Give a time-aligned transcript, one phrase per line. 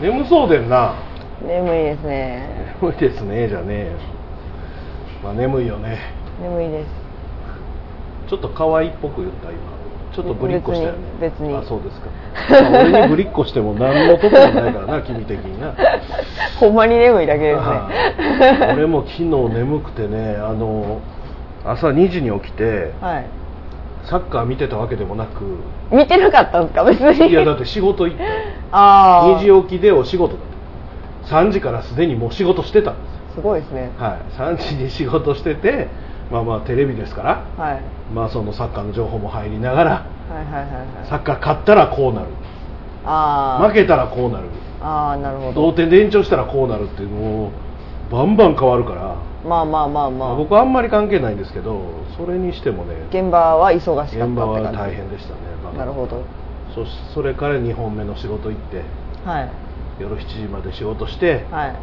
[0.00, 0.94] 眠そうでんな。
[1.42, 2.76] 眠いですね。
[2.80, 3.92] 眠いですねじゃねえよ。
[5.22, 5.98] まあ眠いよね。
[6.40, 6.90] 眠いです。
[8.28, 9.58] ちょっと可愛いっぽく言った今。
[10.14, 10.98] ちょっとぶりっこしたよね。
[11.20, 12.08] 別にあそうですか、
[12.50, 15.72] まあ俺にぶりっこしても何の得もないからな 君的にな。
[16.58, 18.66] ほんまに眠いだけですあね。
[18.70, 21.00] あ俺も昨日眠くてねあの
[21.64, 23.24] 朝2時に起きてはい。
[24.04, 25.44] サッカー見てたわけでもなく。
[25.92, 27.28] 見てなかったんですか別に。
[27.28, 28.24] いやだって仕事行って
[28.72, 30.44] ああ2時起きでお仕事だっ
[31.28, 33.14] た3時からすでにもう仕事してたんです。
[33.14, 33.90] よすごいですね。
[33.96, 35.88] はい、3時に仕事してて
[36.30, 37.44] まあまあテレビですから。
[37.56, 37.82] はい。
[38.14, 41.08] まあそのサッカーの情報も入りながらはいはいはいはい。
[41.08, 42.26] サッカー勝ったらこうなる。
[43.04, 44.46] ああ負けたらこうなる。
[44.82, 50.28] ああなるほ同ど点で延長したらこうなるっていうもうバンバン変わるから、まあまあまあまあ。
[50.28, 51.82] まあ僕はあんまり関係ないんですけど
[52.16, 55.40] それにしてもね現場は忙しかった現場は大変でしたね。
[55.76, 56.24] なるほど
[56.74, 58.82] そそれから2本目の仕事行って
[59.24, 59.50] はい。
[60.00, 61.76] 夜7時まで仕事して、はい。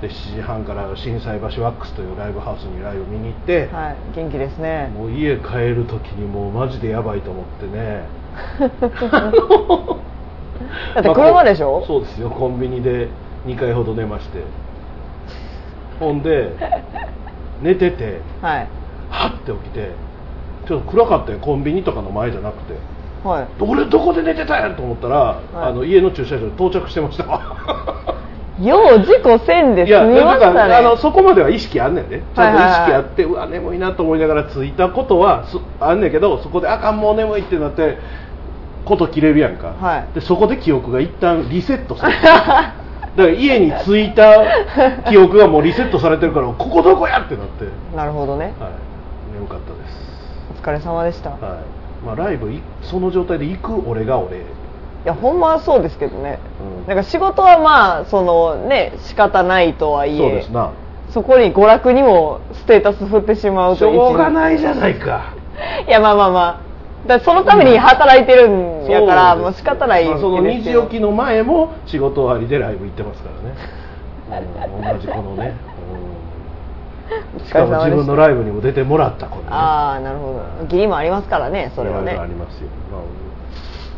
[0.00, 3.96] で7時半から心斎橋ワックスというライブハウスにライブ見に行って、はい。
[4.14, 4.92] 元気ですね。
[4.94, 8.04] もう家帰る時にもうマジでやばいと思ってね。
[10.94, 12.30] だって車でしょ、まあそうですよ。
[12.30, 13.08] コンビニで
[13.46, 14.42] 2回ほど寝まして。
[15.98, 16.52] ほんで
[17.62, 18.68] 寝ててはい。
[19.08, 19.90] はって起きて
[20.66, 21.38] ちょっと暗かったよ。
[21.38, 22.74] コンビニとかの前じゃなくて
[23.26, 23.46] はい。
[23.60, 25.56] 俺どこで寝てたんやと思ったら、い。
[25.56, 27.24] あの家の駐車場に到着してました。
[27.24, 28.16] わ
[28.60, 30.54] よう事故せんでいや済みましたね。
[30.54, 32.70] だからあのそこまでは意識あんねんで、ちゃんと意はい。
[32.70, 37.98] はいはい識あってうわ眠いなと思いながら着いたことはすあんねんけどそこであかんもう眠いってなって
[38.86, 40.14] こと切れるやんか、はい。
[40.14, 42.74] でそこで記憶が一旦リセットされる だか
[43.16, 44.32] ら家に着いた
[45.08, 48.52] 記憶がもうリセットされてるからここどこやってなって、はい、なるほどね。
[49.34, 54.40] 眠かったです、お疲れ様でした、い、はいまあ、ライブいその状態で行く俺が俺。
[55.04, 56.86] やほんまはそうですけどね、うん。
[56.86, 60.72] なんか仕事はまあそのね仕方ないとはいえそうですな。
[61.10, 65.34] そこに娯楽にもステータス振ってしまうしとょうがいないじゃないか。
[65.86, 66.66] いやまあまあまあ。
[67.06, 69.42] だそのために働いてるんやから、そうです。
[69.42, 73.54] もう仕方ないまあ、その2ですけど時起きの前も仕事終わりでライブ行ってますからね、
[74.90, 75.75] うん、同じこのね、うん、
[77.44, 79.48] しかも自分のライブにも出てもらったこのね。
[79.50, 80.64] ああなるほど。
[80.64, 83.00] 義理もありますからねそれはいねありますよ、まあ、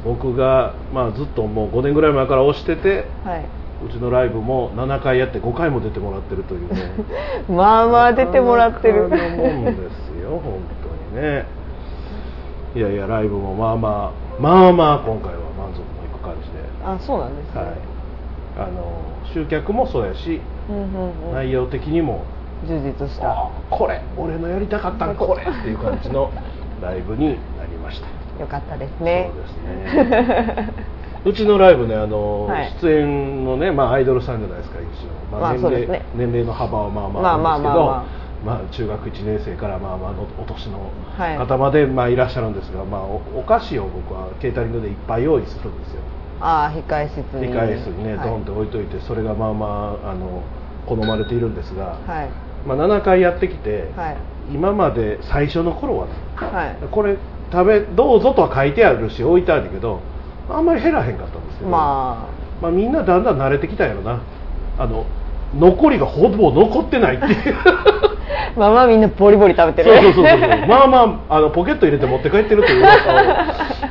[0.04, 3.44] 僕が、まあ、ずっともう5年ぐらい前から推しててはい。
[3.86, 6.80] うちのライブも7回やって5回も出てもらってるというね。
[7.48, 9.02] まあまあ出てもらってる。
[9.02, 10.42] もんですよ本
[11.12, 11.46] 当にね。
[12.74, 16.58] いやいやライブもまあまあまあまあ今回は満足のいく感じで。
[16.84, 17.70] あそうなんですね、はい。
[18.58, 18.92] あの
[19.32, 21.34] 集客もそうやし、うんうんうん。
[21.34, 22.22] 内容的にも
[22.66, 23.30] 充実した。
[23.30, 25.42] あこれ俺のやりたかったんこれ。
[25.42, 26.30] っていう感じの
[26.82, 28.06] ライブになりました。
[28.40, 29.30] よかったですね。
[29.34, 30.72] そうですね。
[31.24, 32.72] うちのライブねあの、はい。
[32.80, 34.84] 出演のね、まあ、アイドルさんじゃないですか一
[35.36, 36.02] 応、まあ年齢そうですね。
[36.14, 38.04] 年齢の幅はまあまあまあまあまあ
[38.44, 38.70] まあ。
[38.70, 40.78] 中学1年生からまあまあのお年の
[41.18, 41.36] はい。
[41.36, 46.00] 方まで、まあ、いらっしゃるんですが、まあ、おお菓子を僕はケータリングでいっぱい用意するんですよ。
[46.40, 47.52] ああ控え室に。
[47.52, 48.28] 控え室にね、はい。
[48.28, 50.42] ドンって置いといてそれがまあまああの
[50.86, 52.28] 好まれているんですが、はい
[52.66, 54.16] まあ、7回やってきて、はい。
[54.52, 56.88] 今まで最初の頃はねはい。
[56.90, 57.16] これ
[57.52, 60.00] 食べどうぞとは書いてあるし置いてあるけど
[60.48, 62.28] あんまり減らへんかったんですけど、ま
[62.60, 64.22] まあ、みんなだんだん慣れてきたんやろな。
[64.78, 65.06] あの
[65.54, 67.56] 残りがほぼ残ってないっていう。
[67.64, 68.08] あ
[68.56, 70.48] まあまあみんなボリボリ食べてるそうそうそうそう。
[70.68, 73.16] まあまああのポケット入れて持って帰ってるという噂を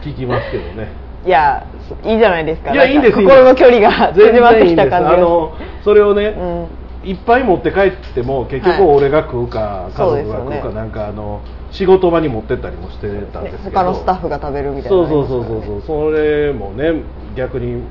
[0.03, 0.89] 聞きますけどね。
[1.25, 1.63] いや
[2.03, 2.73] いいじゃないですか。
[2.73, 5.13] いやいいんです心の距離が 縮まってきた感じが。
[5.13, 5.51] あの
[5.83, 6.67] それをね、うん
[7.07, 11.41] いっぱい持って帰っても結局はい俺が食うか、そう家族が食うかなんかあの
[11.71, 15.63] 仕事場に持ってったりもしてたんですけど、他のスタッフが食べるみたいなそうそうそうそう。
[15.65, 17.03] そうそれもね
[17.35, 17.81] 逆に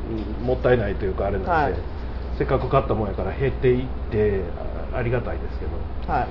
[0.42, 1.74] もったいないというかあれなんで、はい。
[2.38, 4.42] せっかく買ったもんやから減っていって
[4.92, 6.12] あありがたいですけど。
[6.12, 6.28] はい。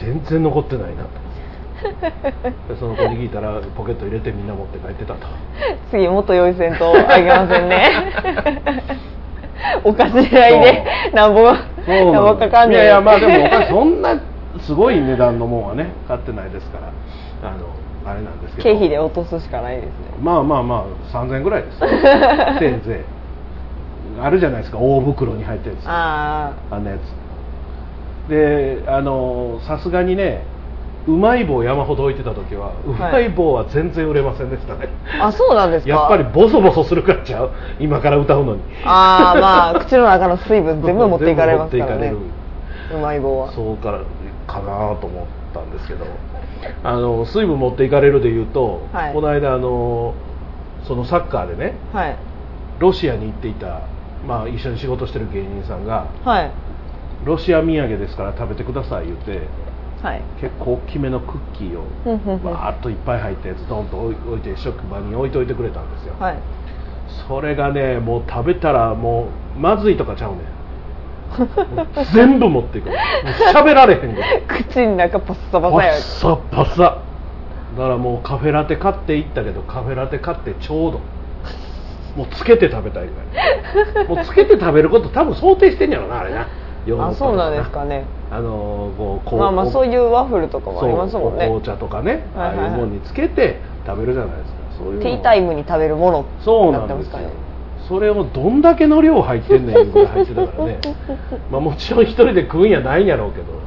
[0.00, 1.08] 全然残ってないなと。
[2.68, 5.26] で その子に聞いたらポケット入れてみんな持って帰ってたと。
[5.90, 7.88] 次もっと用意せんとあげませんね
[9.84, 10.84] お菓子代で。
[11.12, 14.20] なんぼなんぼかかんねいやいやまあでもお菓子そんな
[14.60, 17.50] すごい値段のもんはね買ってないですから。
[17.50, 17.66] あの
[18.04, 18.70] あれなんですけど。
[18.70, 19.90] 経費で落とすしかないですね。
[20.20, 20.76] まあまあま
[21.12, 21.78] あ3000円ぐらいです
[22.58, 23.04] せいぜ
[24.18, 24.22] い。
[24.22, 24.78] あるじゃないですか。
[24.78, 25.86] 大袋に入ったやつ。
[25.86, 28.30] ああんなやつ。
[28.30, 30.44] であのさすがにね
[31.06, 34.88] うまい棒山ほど置いてた時はうまい棒は全然売れませんでしたね、
[35.20, 35.90] ああそうなんですか？
[35.90, 37.50] やっぱりボソボソするからちゃう。
[37.78, 38.62] 今から歌うのに。
[38.84, 42.00] ああまあ口の中の水分全部持っていかれますからね。
[42.02, 43.52] 全部持っていかうまい棒は。
[43.52, 44.00] そうから
[44.46, 46.06] かなと思ったんですけど。
[46.84, 49.14] あの水分持っていかれるでいうと、はい。
[49.14, 50.14] この間あの
[50.86, 52.16] そのサッカーでねはい。
[52.78, 53.82] ロシアに行っていた
[54.26, 56.50] まあ、一緒に仕事してる芸人さんがはい。
[57.24, 59.40] ロシア土産ですから食べてください言って
[60.02, 60.22] はい。
[60.40, 62.52] 結構大きめのクッキーをふんふんふん。
[62.52, 66.38] バーッといっぱい入ったやつドンと置いて職場に置いといてくれたんですよ、はい。
[67.28, 70.40] それがねもう食べたらもうまずいとかちゃうねん。
[72.14, 72.90] 全部持っていく
[73.54, 74.42] 喋られへんぐらい。
[74.48, 75.92] 口の中パッサパパサや。
[75.92, 76.76] ッサパサ。
[77.76, 81.00] だからもうカフェラテ買っていったけどカフェラテ買ってちょうど。
[82.16, 84.08] もうつけて食べたいぐらい。
[84.08, 86.48] もうつけて食べること多分想定してんやろなあれな
[86.86, 88.04] ヨーロッパそうなんですかね。
[88.30, 91.46] あのーこうまあまあそういうワッフルとかもありますもんね。
[91.46, 92.68] 紅茶とかね、はいはいはい。
[92.68, 94.58] ああいうもんにつけて食べるじゃないですか。
[94.78, 95.02] そういうの。
[95.02, 97.28] ティータイムに食べるものそうになんってますすかね。
[97.88, 100.80] それをどんだけの量入ってんねんぐらい入ってたからね。
[101.50, 103.60] まあもちろん一人で食うんやないんやろうけど。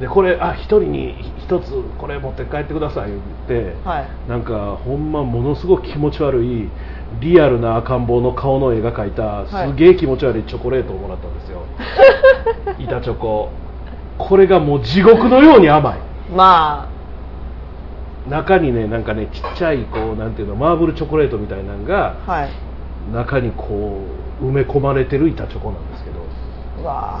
[0.00, 4.30] でこれあ一人に一つこれ持って帰ってください言って、はい。
[4.30, 6.68] なんかほんまものすごく気持ち悪い
[7.20, 11.62] リアルな赤ん坊の顔の絵が描いたすげえ気持ち悪いチョコレートをもらったんですよ。
[12.78, 13.50] 板チョコ。
[14.18, 15.98] これがもう地獄のように甘い。
[16.34, 16.88] ま
[18.28, 22.50] 中にねなんかねちっちゃいこうなんていうのマーブルチョコレートみたいなのがあはい。
[23.12, 24.00] 中にこ
[24.42, 26.16] う埋め込まれてる板チョコなんですけど。
[26.82, 27.20] うわ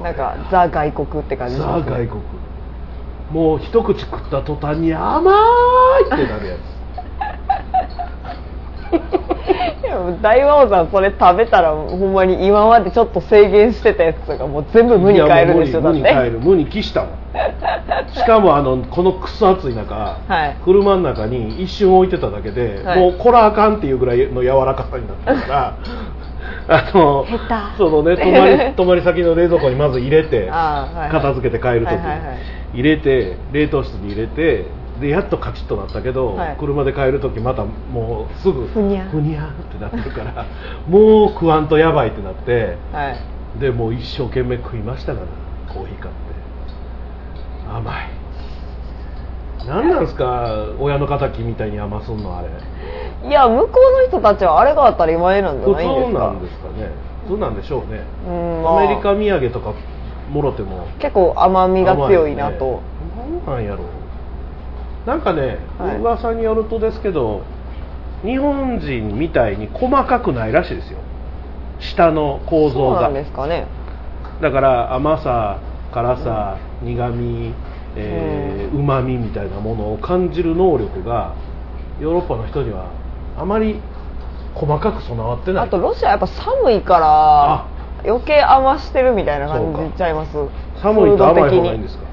[0.00, 0.02] あ。
[0.02, 1.90] なんかザ外国って感じザしますね。
[1.90, 2.20] 外国。
[3.30, 6.56] もう一口食った途端に甘いってなるやいやもう
[10.22, 17.20] 大魔王さんそれ食べたらほんまに今までちょっと制限してたやつとかもう全部つ無に変えるんでしょいだっ無に無に変える無に帰したもん
[18.14, 23.00] しかもあのこのクソ暑い中、はい車の中に一瞬置いてただけで、はい。
[23.00, 25.78] もうこらあかんっていうぐらいの柔らかさになってるから
[26.68, 27.24] あの
[27.76, 31.10] そのね泊まり泊まり先の冷蔵庫にまず入れてはいはい。
[31.10, 32.38] 片付けて帰る時にはいはいはい。
[32.74, 34.66] 入れて冷凍室に入れて
[35.00, 36.56] でやっとカチッとなったけど、はい。
[36.58, 39.04] 車で帰る時またもうすぐふにゃ。
[39.04, 40.44] ふにゃってなってるから
[40.88, 43.16] もう食わんとやばいってなってはい。
[43.60, 45.26] でもう一生懸命食いましたから
[45.74, 46.30] コーヒー買って。
[47.74, 47.94] 甘い。
[49.66, 52.48] 何なんですか親の敵みたいに甘すんのあれ。
[53.28, 56.18] いや向こうの人たちはあれがあったら今えなんじゃ普ないんですか？
[56.18, 56.90] 通なんですかね。
[57.26, 58.30] 普通なんでしょうね、う
[58.60, 58.78] んまあ。
[58.78, 59.72] アメリカ土産とか
[60.32, 60.86] もろても。
[60.98, 62.80] 結構甘みが強いなと、
[63.46, 63.86] 何なんやろう
[65.06, 65.98] なんかね、はい。
[65.98, 67.42] 噂によるとですけど
[68.22, 70.98] 日本人みたいに細かくないらしいですよ。
[71.80, 72.94] 舌の構造が。
[72.94, 73.66] そうなんですかね。
[74.42, 75.58] だから甘さ
[75.92, 77.52] 辛さ、苦味
[78.74, 81.34] うまみみたいなものを感じる能力が
[82.00, 82.86] ヨーロッパの人には
[83.36, 83.80] あまり
[84.54, 85.64] 細かく備わってない。
[85.64, 87.66] あとロシアやっぱ寒いからあ。
[88.04, 90.32] 余計甘してるみたいな感じちゃいます。
[90.80, 92.04] 寒いと甘い方がいいんですか？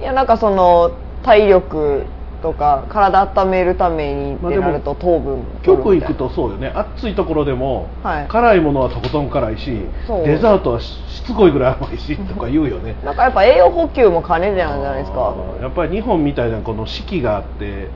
[0.00, 0.90] いやなんかその
[1.24, 2.04] 体力
[2.42, 5.82] とか体温めるためにってなると糖分取るみたいな。
[5.82, 6.68] 極行くとそうよね。
[6.68, 8.28] 暑いところでも、はい。
[8.28, 9.80] 辛いものはとことん辛いし
[10.24, 12.96] デザートはししつこいぐらい甘いしとか言うよね。
[13.02, 15.32] なんかやっぱ栄養補給も兼ねてなんじゃないですか。
[15.62, 17.88] やっぱり日本みたいなこの四季があって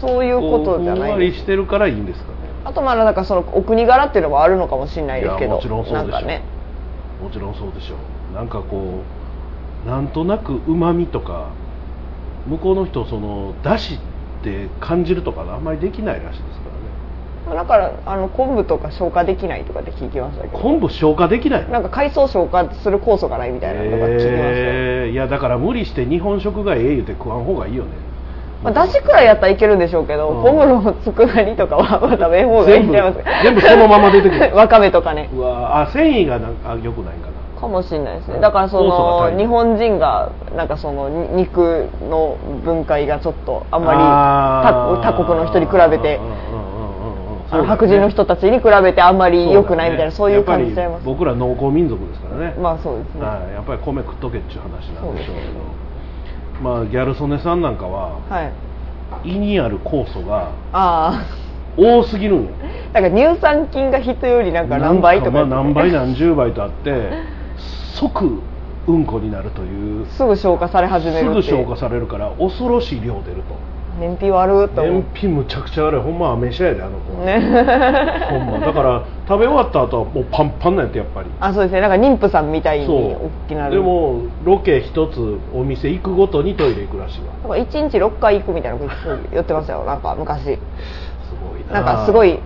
[0.00, 1.32] そういうことじゃないです。
[1.34, 2.34] りしてるからいいんですかね。
[2.64, 6.42] あとまあなんかそのお国柄っていうのもあるのかもしれないですけどもちろんそうでしょなんかね。
[7.22, 7.94] もちろんそうでしょ
[8.32, 8.34] う。
[8.34, 9.02] なんかこ
[9.86, 11.50] うなんとなくうまみとか
[12.48, 16.68] 向こうの人そのだしって感じるとかあんまりできないらしいですか
[17.50, 17.56] らね。
[17.56, 20.58] だからあの昆布とか消化できないとかって聞きましたけど。
[20.58, 25.12] 昆布消化できないなんか海藻消化する酵素がないみたいなのとか聞きましたよ、えー。
[25.12, 27.90] いやだから無理して日本食がええ言うて食わん方がいいよね。
[28.62, 30.42] まあ、だしくらいやったらいけるんでしょうけど、うん。
[30.42, 33.18] 昆布の佃煮とかはまた弁方がいいんちゃいます。
[33.22, 34.52] か全部そのまま出てくる。
[34.56, 35.28] わかめとかね。
[35.34, 38.40] うわあ繊維がなんか良くないかなかもしれないですうんね。
[38.40, 46.20] だからその日本人がなんかそのに肉の分解がちょっとあんまり他他国の人に比べて
[47.50, 51.04] 白人の人たちに比べてあんまり良くないみたいなそう,、いう感じちゃいます。
[51.04, 55.84] 僕ら農耕民族ですからね、まあそうですね、はい、やっぱり米食っとけっていう話なんでしょうけど。
[56.62, 58.52] まあギャル曽根さんなんかははい。
[59.24, 61.24] 胃にある酵素があ
[61.76, 62.48] 多すぎるんよ。
[62.94, 67.10] あだから乳酸菌が人よりなんか何倍とかなんまあ何倍何十倍とあって
[67.94, 68.42] 即
[68.86, 73.74] うんこになるというすぐ消化され始めるすぐ消化されるから恐ろしい量出ると。
[73.98, 76.00] 燃費悪っと思燃う費むちゃくちゃ悪い。
[76.00, 77.38] ほんまアメ車やであの子は、ね。
[78.28, 78.58] ほんま。
[78.58, 81.28] だから食べ終わった後はもうパンパンなんやってやっぱり。
[81.40, 81.80] あそうですね。
[81.80, 83.74] なんか妊婦さんみたいに大きなる。
[83.74, 87.26] でもロケ一つお店行くごとにトイレ行くらしいわ。
[87.56, 88.90] なんか1日6回行くみたいなこと
[89.32, 89.84] 言ってましたよ。
[89.84, 90.42] なんか昔。
[90.42, 90.58] す
[91.40, 92.40] ごいなんかすごい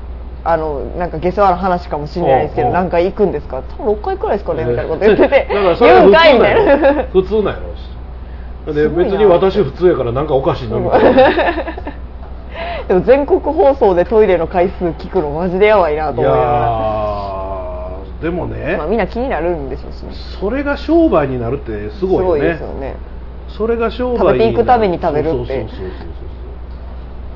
[0.45, 3.63] あのなんか下世話な話かもしれないですけど何回行くんですか？
[3.77, 5.05] 多分6回くらいですかねみたいなこと。
[5.05, 11.23] 言っててだからそれは言うんかいみたい普通な 普通なんやろしで別に私普通やからなんかおかしいなみたいな。
[12.89, 17.99] でも全国放送でトイレの回数聞くのマジでやばいなと思いながら。
[18.23, 20.09] でもね、まあ、みんな気になるんでしょうしね。
[20.41, 22.41] それが商売になるってすごいよね。
[22.41, 22.97] ですよね。
[23.49, 25.37] それが商売食べていくために食べるって。
[25.37, 25.69] そうそうそうそう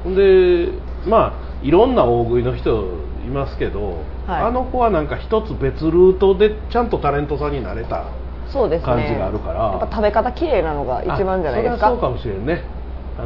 [0.04, 0.16] そう。
[0.16, 0.68] で
[1.06, 2.84] まあいろんな大食いの人
[3.24, 4.42] いますけど、はい。
[4.42, 8.04] あの子はなんか一つ別ルートでちゃんとタレントさんになれた
[8.48, 8.86] そうですね。
[8.86, 9.60] 感じがあるから。
[9.60, 11.86] やっぱ食べ方綺麗なのが一番じゃないですか。
[11.86, 12.64] あそうかもしれんね。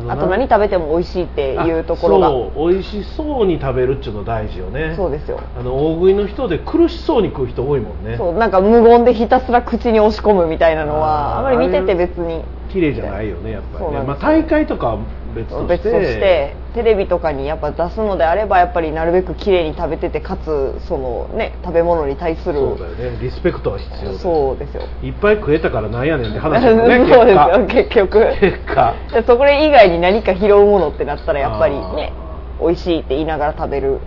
[0.09, 2.27] あと何食べても美味しいっていうところが。
[2.27, 4.95] あそう美味しそうに食べるっていうの大事よね。
[4.97, 5.41] そうですよ。
[5.59, 8.17] あの大食いの人で苦しそうに食う人多いもんね。
[8.19, 12.43] そうなんか無言でひたすら口に押し込むみたいなのはあまり見てて別に
[12.77, 14.99] 綺麗じゃないよねやっぱりね、まあ、大会とかは
[15.35, 15.69] 別として。
[15.69, 23.19] 別としてテレビとかにやっぱ出すのであればやっぱりなるべく綺麗に食べててかつそのね食べ物に対するそうだよね。
[23.19, 24.83] リスペクトは必要そうですよ。
[25.03, 27.67] いっぱい食えたからなんやねんって そう話だよねですよ。
[27.67, 28.37] 結局。
[28.41, 28.95] 結果。
[29.11, 32.13] でそこ以外に何か拾うものってなったらやっぱりあね
[32.61, 34.01] 美味しいって言いながら食べる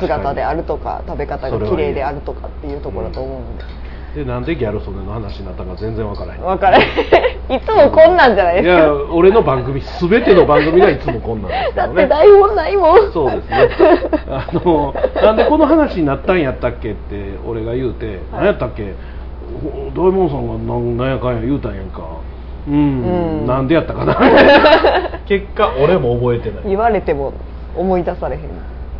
[0.00, 3.64] 姿であるとか食べ方が綺麗であるとかっていうところだと思うんで
[4.14, 6.40] でなんでギャル曽根の話になったか全然わからへん。
[6.40, 6.86] 分からない
[7.56, 8.82] いつもこんなんじゃないいですか。
[8.84, 12.04] や俺の番組全ての番組がいつもこんなんですけだどね。
[12.04, 13.12] って台本ないもん。
[13.12, 13.68] そうですね。
[14.30, 17.16] あのなんでこの話になったんやったっけって
[17.46, 18.94] 俺が言うて、何やったっけ？
[19.62, 22.02] ほ大門さんがなんなんやかんや言うたんやんか。
[22.68, 22.78] うん、う
[23.42, 23.46] ん。
[23.46, 24.16] なんでやったかな。
[25.26, 26.68] 結果俺も覚えてない。
[26.68, 27.32] 言われても
[27.76, 28.42] 思い出されへん。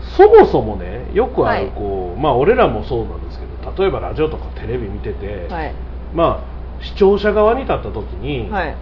[0.00, 1.64] そもそもねよくあはい。
[1.64, 5.75] るこう、まあ俺らもそうなんですけど例えばラジオとかテレビ見てて、はい。
[6.14, 8.76] まあ視聴者側に立った時に、はい。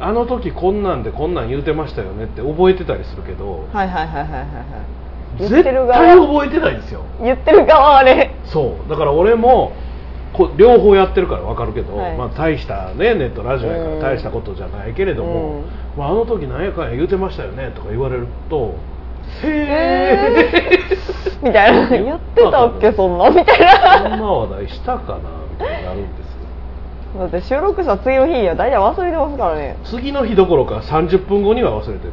[0.00, 4.48] あの時こんなんでこんなん言うてましたよねって覚えてたりするけど、はいはいはいはいはいはい。
[5.38, 7.04] 言っ絶てる対側覚えてないんですよ。
[7.22, 8.34] 言ってる側はね。
[8.44, 8.88] そう。
[8.88, 9.72] だから俺も
[10.32, 12.16] こ両方やってるから分かるけど、はい。
[12.16, 13.98] まあ、大したねネットラジオやかうん。
[14.00, 15.64] ら大したことじゃないけれども、うん。
[15.96, 18.74] まあ、あの時なんやかんや言うてましたよねとか言われると
[19.44, 20.88] へへえ
[21.42, 21.88] みたいな。
[21.88, 24.10] 言ってたっけそんなみたいな。
[24.10, 25.18] そんな話題したかな
[25.50, 25.92] みたいにな。
[25.94, 26.38] るんですよ
[27.18, 29.76] だって収録した次の日には大体忘れてますからね。
[29.84, 32.12] 次の日どころか30分後には忘れてる。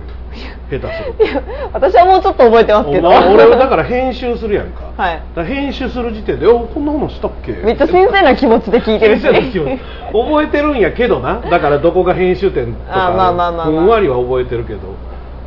[0.70, 1.24] 下手すると。
[1.24, 3.10] いや私はもうちょっと覚えてますけど。
[3.10, 5.16] 俺はだから編集するやんか,、はい。
[5.16, 9.22] だから編集する時点で「おこんな話したっけ?」めっちゃ新鮮な気持ちで聞いてるし。
[9.28, 9.82] 先生の気持ち。
[10.14, 11.42] 覚えてるんやけどな。
[11.42, 13.66] だからどこが編集点とかあまあまあまあまあ。
[13.66, 14.80] ふんわりは覚えてるけど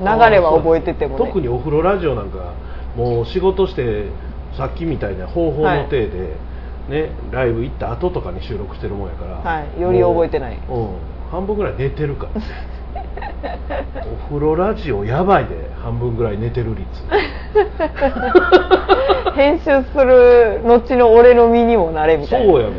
[0.01, 1.27] 流れは覚えててもね。
[1.27, 2.55] 特にお風呂ラジオなんか
[2.97, 4.07] もう仕事して
[4.57, 6.37] さっきみたいな方法の体で、
[6.89, 9.81] ねライブ行った後とかに収録してるもんやから、はい。
[9.81, 10.57] より覚えてない。
[10.57, 10.89] うん。
[11.31, 12.41] 半分ぐらい寝てるから。
[14.11, 16.87] お風呂ラジオやばいで半分ぐらい寝てる率。
[19.35, 22.53] 編集する後の俺の身にもなれみたいな。
[22.53, 22.75] そうやね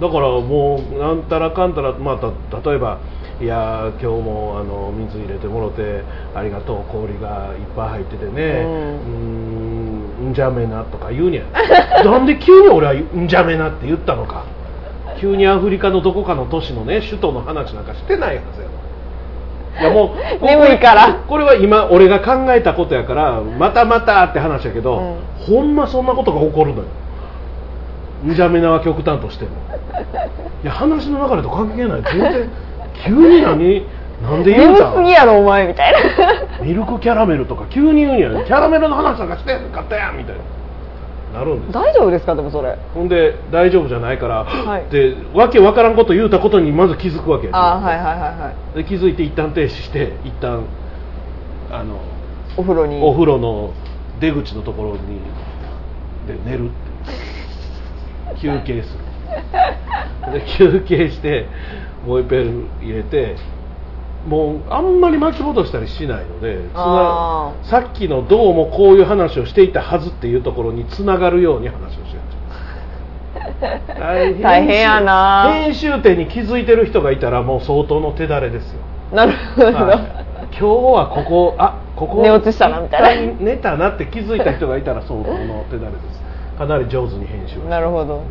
[0.00, 2.98] だからもうなんたらかんたら、まあ、た例えば
[3.40, 6.02] いやー今日もあの水入れてもろて
[6.34, 8.30] ありがとう氷がいっぱい入っててね。
[8.32, 11.44] ううんーんんじゃめなとか言うにゃ。
[12.04, 14.42] なんで急に俺はんじゃめなって言ったのか。
[15.20, 18.68] 急にアフリカのどこかの都市のね首都の話なんかしてないはずや
[19.82, 21.18] ろいやもう 眠いから。
[21.28, 25.16] これは今俺が考えたことやからまたまたって話やけど、
[25.46, 26.84] ほんまそんなことが起こるのよ。
[28.26, 29.50] んじゃめなは極端としても。
[30.64, 32.02] いや話の流れと関係ない。
[32.02, 32.50] 全然
[33.04, 33.86] 急に何？
[34.22, 36.64] なんで言う眠たんすぎやろお前みたいな。
[36.64, 37.66] ミルクキャラメルとか。
[37.70, 38.44] 急に言うんや。
[38.44, 40.36] キャラメルの話なんかしてんかったやんみたい
[41.32, 41.38] な。
[41.40, 41.72] なるんです。
[41.72, 42.34] 大丈夫ですか？
[42.34, 42.76] でもそれ。
[42.94, 44.90] ほんで大丈夫じゃないから、はい。
[44.90, 47.56] でわけわからんこと言うたことにまず気づくわけや。
[47.56, 48.76] ああはいはいはいはい。
[48.78, 50.64] で気づいて一旦停止して一旦
[51.70, 52.00] あの
[52.56, 53.00] お風呂に。
[53.00, 53.72] お風呂の
[54.20, 55.20] 出口のところに
[56.26, 56.72] で寝るって。
[58.42, 60.32] 休憩する。
[60.32, 61.46] で休憩して
[62.06, 63.36] もう一遍入れて
[64.26, 72.18] もうあんまり巻き戻したりしないのでつあなさっきのどうもこういう話をしていたはずっていうところにつながるように話をしてる。
[73.98, 75.50] 大大変やな。
[75.52, 78.80] 編集点に気づいてる人がいたらもう相当の手だれですよ。
[79.12, 79.74] なるほど、はい。
[79.76, 83.32] 今日はここあここ寝落ちしたなみたいな。
[83.38, 86.22] 寝たなって気づいた人がいたら相当の手だれです。
[86.58, 88.16] かなり上手に編集をしてなるほど。
[88.16, 88.22] うん。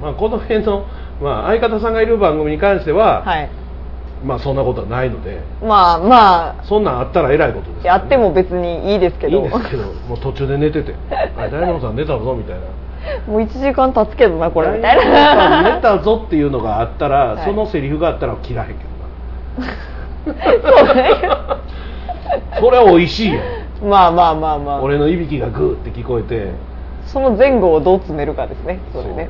[0.00, 0.84] まあ、この辺の、
[1.22, 3.50] まあ、相方さんがいる番組に関しては、はい。
[4.24, 5.40] まあ、そんなことはないので。
[5.62, 9.32] まあまそんなんあったらえらいことですあやっても別にいいですけど。
[9.32, 10.94] いいんですけどもう途中で寝てて
[11.36, 12.62] 「あ大門さん寝たぞ」みたいな。
[13.30, 15.74] もう1時間経つけどなこれみたいな。
[15.76, 17.44] 寝たぞっていうのがあったら、 はい。
[17.44, 18.74] そのセリフがあったら切らへんけ
[20.32, 20.86] どな。
[20.86, 21.10] そうね
[22.58, 23.40] それは美味しいよ。
[23.82, 24.80] まあまあまあまあ。
[24.80, 26.52] 俺のいびきがグーって聞こえて。
[27.04, 29.28] その前後をどう詰めるかですねそれね。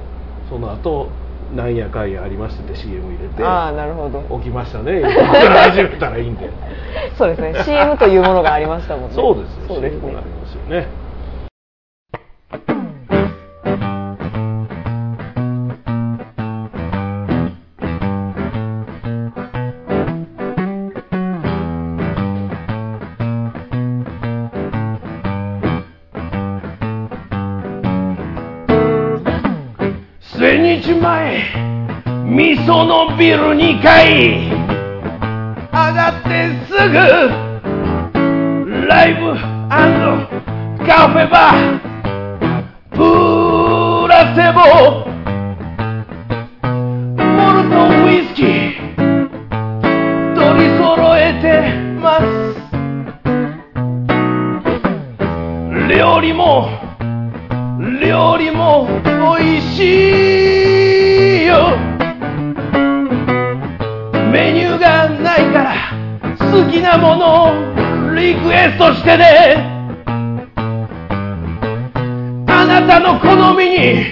[0.48, 1.08] その後
[1.54, 3.44] なんやかんやありましてで CM 入れて。
[3.44, 4.22] ああなるほど。
[4.38, 5.02] 起きましたね。
[5.02, 6.50] 始めたらいいんで。
[7.18, 7.54] そうですね。
[7.64, 9.14] CM というものがありましたもんね。
[9.14, 9.68] そうですよ。
[9.68, 11.04] そうです CM ねがありますよね
[30.84, 31.40] 日前
[32.26, 34.50] 味噌のビル2階。
[35.72, 36.94] 上がってすぐ
[38.86, 39.34] ライブ
[40.84, 41.80] カフェバー。
[42.90, 42.98] プ
[44.08, 45.13] ラセボ。
[66.84, 69.72] なものリクエストしてね。
[72.46, 74.04] あなたの好みに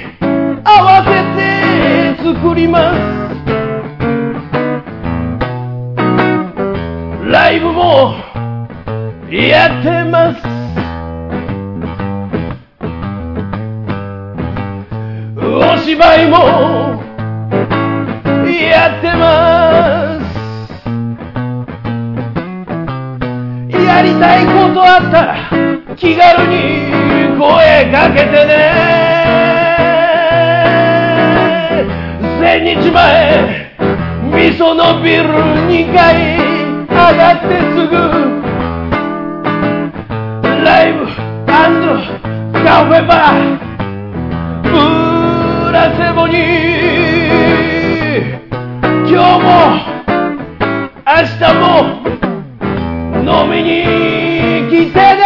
[0.64, 2.98] 合わせて作ります。
[7.30, 8.14] ライブも
[9.30, 10.40] やってます。
[15.38, 16.36] お芝居も
[18.48, 19.41] やってます。
[24.02, 25.36] やりたいことあったら
[25.94, 26.58] 気軽に
[27.38, 28.50] 声かけてね。
[32.40, 33.70] 千日前
[34.24, 35.22] 味噌のビル
[35.68, 36.36] 2階
[36.88, 37.94] 上がってすぐ。
[40.64, 41.06] ライブ
[41.46, 43.58] カフェバー
[44.64, 44.68] プ
[45.72, 46.34] ラセボに
[49.08, 49.46] 今日も
[51.06, 51.62] 明日も
[53.24, 53.84] 飲みに
[54.68, 55.22] 来てね。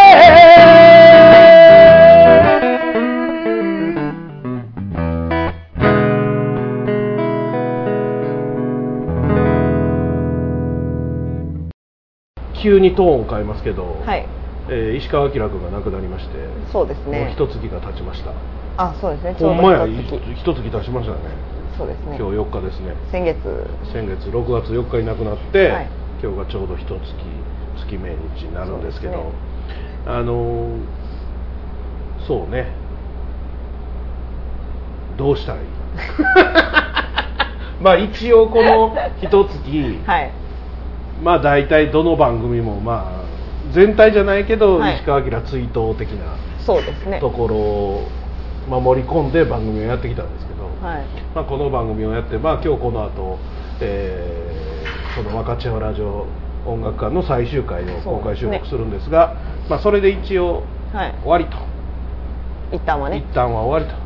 [12.61, 14.27] 急にトーンを変えますけど、はい。
[14.69, 16.33] えー石川明君が亡くなりまして、
[16.71, 18.31] そうですもうね一月が経ちました。
[18.77, 19.35] あそうですね。
[19.39, 20.21] ちょうんまや一月。
[20.35, 21.19] 一月経ちましたね。
[21.75, 22.17] そうですね。
[22.19, 22.93] 今日4日ですね。
[23.11, 23.39] 先月。
[23.91, 25.89] 先月6月4日に亡くなって、はい。
[26.21, 26.99] 今日がちょうど一月
[27.77, 29.19] 月命日になるんですけどね。
[30.05, 30.69] あのー
[32.27, 32.67] そうね。
[35.17, 35.65] どうしたらいい？
[37.81, 40.31] まあ一応この一月、はい。
[41.23, 44.95] まあ大体どの番組もまあ全体じゃないけど、はい。
[44.95, 46.25] 石川明追悼的な
[46.59, 47.19] そうですね。
[47.19, 48.07] ところを
[48.69, 51.01] 守り込んで番組をやってきたんですけど、はい。
[51.33, 53.37] まあ、この番組をやって、まあ、今日この後、
[53.79, 54.47] えー
[55.17, 56.27] この若千穂ラジオ
[56.67, 59.35] 音楽館の最終回を公開収録するんですが
[59.69, 61.13] まあ、それで一応はい。
[61.21, 61.57] 終わりと、
[62.71, 63.17] 一旦はね。
[63.17, 63.99] 一旦は終わりと、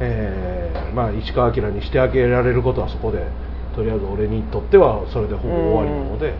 [0.00, 3.26] えーまあ、石川明にしてあげられることはそこで
[3.74, 6.34] とりあえず俺にとってはそれでほぼ終わりなので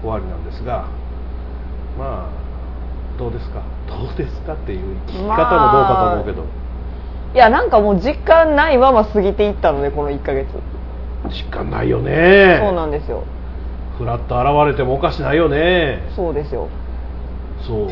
[0.00, 0.88] 終わりなんですが
[1.98, 3.62] まあどうですか？
[3.86, 6.44] どうですかっていう聞き方もどうかと思うけど、
[7.34, 10.46] いやなんかもう実感ないまま過ぎていったのでこの1ヶ月。
[11.28, 12.60] 実感ないよね。
[12.62, 13.24] そうなんですよ
[14.00, 16.02] ふらっと現れてもおかしないよね。
[16.16, 16.68] そうですよ。
[17.66, 17.90] そう。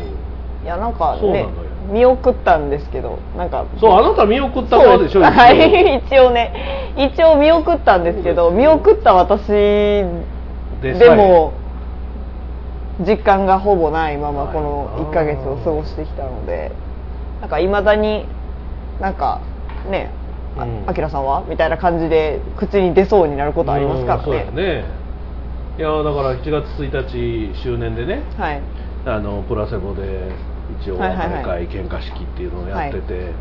[0.63, 1.53] いやなんかねそうなのよ。
[1.91, 5.65] 見送ったんですけどなんかそうあなた見送った側でしょそうは一応。
[5.65, 6.93] い一応ね。
[6.97, 10.03] 一応見送ったんですけど見送った私で
[10.81, 11.53] でも
[12.99, 16.71] 実感がほぼないままはいこの1ヶ月を過ごしてきたので。
[17.41, 18.25] なんかいまだに
[18.99, 19.39] なんか
[19.89, 20.11] ね
[20.57, 21.45] あうきらさんは？
[21.47, 24.83] みたいな感じで口に出そうになることありますからうんそうね
[25.79, 28.61] いやだから1月1日周年でねはい。
[29.05, 30.29] あのプラセボで
[30.81, 31.67] 一応おはいはい別れはい。
[31.67, 33.33] 会喧嘩式っていうのをやってて、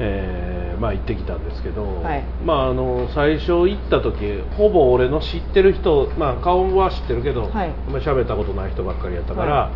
[0.00, 2.24] えーまあ行ってきたんですけど、はい。
[2.44, 7.70] まああの最初行った時ほぼ俺の知ってる人まあ顔は知ってるけど、はい。
[7.86, 9.70] あんまり喋ったことない人ばっかりやったから、は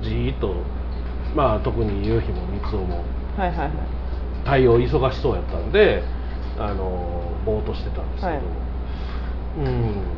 [0.00, 0.54] じーっと
[1.34, 3.02] まあ特に夕日も三つ男も
[3.36, 3.70] はいはいはい。
[4.44, 6.04] 対応忙しそうやったんで
[6.56, 8.42] あのぼーっとしてたんですけど、はい。
[9.58, 10.17] うん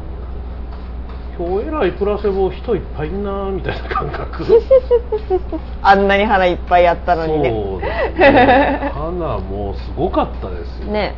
[1.41, 4.45] 今日えらいプラセボ人いっぱいいんなみたいな感覚。
[5.81, 7.51] あんなに花いっぱいあったのにね。
[7.51, 8.93] そうですね。
[8.93, 11.15] 花もうすごかったですよ、ね。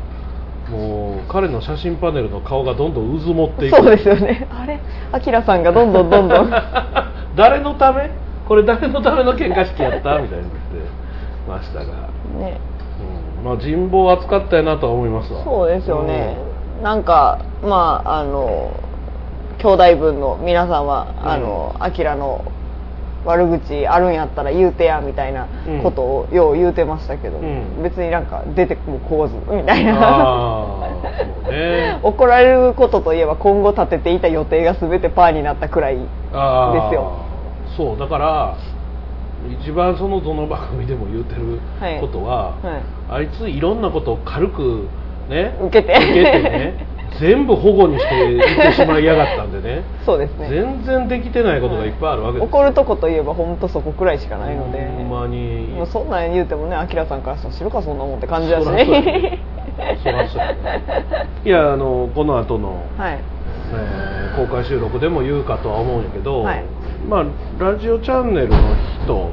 [0.70, 3.76] もう彼の写真パネルの顔がどんどん渦持っていく。
[3.76, 4.46] そうですよね。
[4.56, 4.78] あれ？
[5.10, 6.50] あきらさんがどんどんどんどん。
[7.34, 8.08] 誰のため？
[8.46, 10.20] これ誰のための喧嘩式やった？
[10.20, 10.52] みたいになって
[11.48, 11.84] ましたが、
[12.38, 12.60] ね。
[13.40, 15.42] うん、まあ人望厚かったやなとは思いますわ。
[15.42, 16.36] そうですよね、
[16.80, 18.70] なんかまああの
[19.62, 21.28] 兄弟分の皆さんは、うん。
[21.28, 22.44] あのアキラの
[23.24, 25.46] 悪口あるんやったら言うてやみたいな
[25.84, 27.82] ことをよう言うてましたけど、うん。
[27.82, 30.88] 別になんか出てもこうずみたいな。
[31.48, 32.00] ね。
[32.02, 37.12] 怒られることといえば今後立てていた予定が全てパーになったくらいですよ。
[37.76, 38.54] そうだから
[39.60, 42.00] 一番そのどの番組でも言うてるはい。
[42.00, 42.54] ことは、はい。
[43.10, 44.88] あいついろんなことを軽く
[45.28, 45.94] ね受けて。
[45.94, 46.86] 受けてね
[47.20, 49.82] 全部保護にしていってしまいやがったんでね。
[50.04, 50.48] そうですね。
[50.48, 52.48] 全然できてないことがいっぱいあるわけです。
[52.48, 54.88] 怒るとこといえば本当そこくらいしかないので。
[54.96, 55.68] ほんまに。
[55.76, 59.38] もうそんなん言うてもねアキラさんからしたら知るかそんなもんって感じだしねね。
[60.02, 60.54] そらそうやね。
[61.44, 63.18] いやあのこの後の、はい。
[63.74, 66.64] えー公開収録でも言うかとは思うんやけど、はい。
[67.08, 67.24] まあ
[67.58, 68.56] ラジオチャンネルの
[69.04, 69.28] 人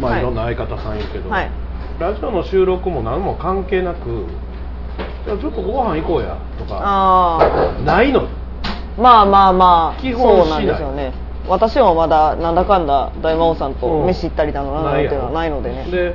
[0.00, 0.20] まあ、はい。
[0.20, 1.50] い、ろんな相方さんいるけど、はい。
[1.98, 4.26] ラジオの収録も何も関係なく
[5.26, 8.22] ちょっとご飯行こうやとかあないの。
[8.22, 8.24] あ
[9.00, 11.12] まあまあまあ基本そうなんですよね。
[11.46, 15.84] 私もまだなんだかんだ大魔王さんと飯行ったりだのなんていうのはないのでね。
[15.90, 16.14] で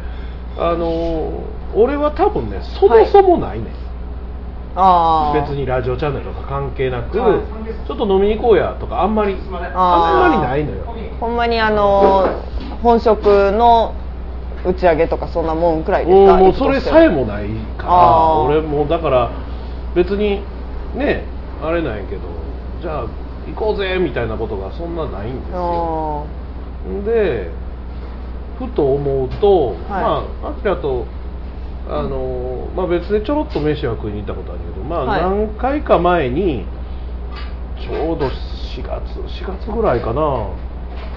[0.57, 3.65] あのー俺は多分ねそもそもないね、
[4.75, 7.87] ああ別にラジオチャンネルとか関係なく、はい。
[7.87, 9.35] ちょっと飲みに行こうやとかあんまり
[9.73, 10.83] あんまりないのよ。
[11.19, 12.43] ほんまにあの
[12.83, 13.95] 本職の
[14.65, 16.37] 打ち上げとかそんなもんくらいですか？
[16.37, 17.47] もうそれさえもない
[17.77, 17.87] か。
[17.87, 19.29] ら俺もうだから
[19.95, 20.41] 別に
[20.95, 21.23] ね
[21.63, 22.21] あれなんやけど
[22.81, 23.05] じゃあ
[23.47, 26.25] 行こうぜみたいなことがそんなないんですよ。
[27.01, 27.51] あで
[28.59, 29.77] ふと思うと、はい。
[29.89, 31.05] まあアキラと
[31.89, 35.21] あの、まあ、別でちょろっと飯は食いに行ったことあるけど、まあ、はい。
[35.21, 36.65] 何回か前に
[37.81, 40.47] ちょうど4月4月ぐらいかな、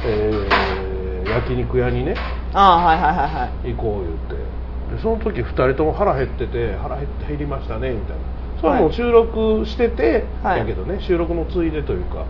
[0.04, 3.74] えー焼肉屋にねーあーはいはいはいはい。
[3.74, 4.96] 行こう言って。
[4.96, 8.22] でその時2人とも腹減ってて腹減って減りましたねみたいな。
[8.60, 10.60] それも収録してて、はい。
[10.60, 12.24] やけどね収録のついでというか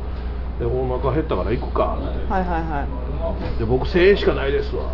[0.59, 2.87] でお腹減ったから行くかって、はいはいは
[3.57, 3.59] い。
[3.59, 4.91] で僕1000円しかないですわ。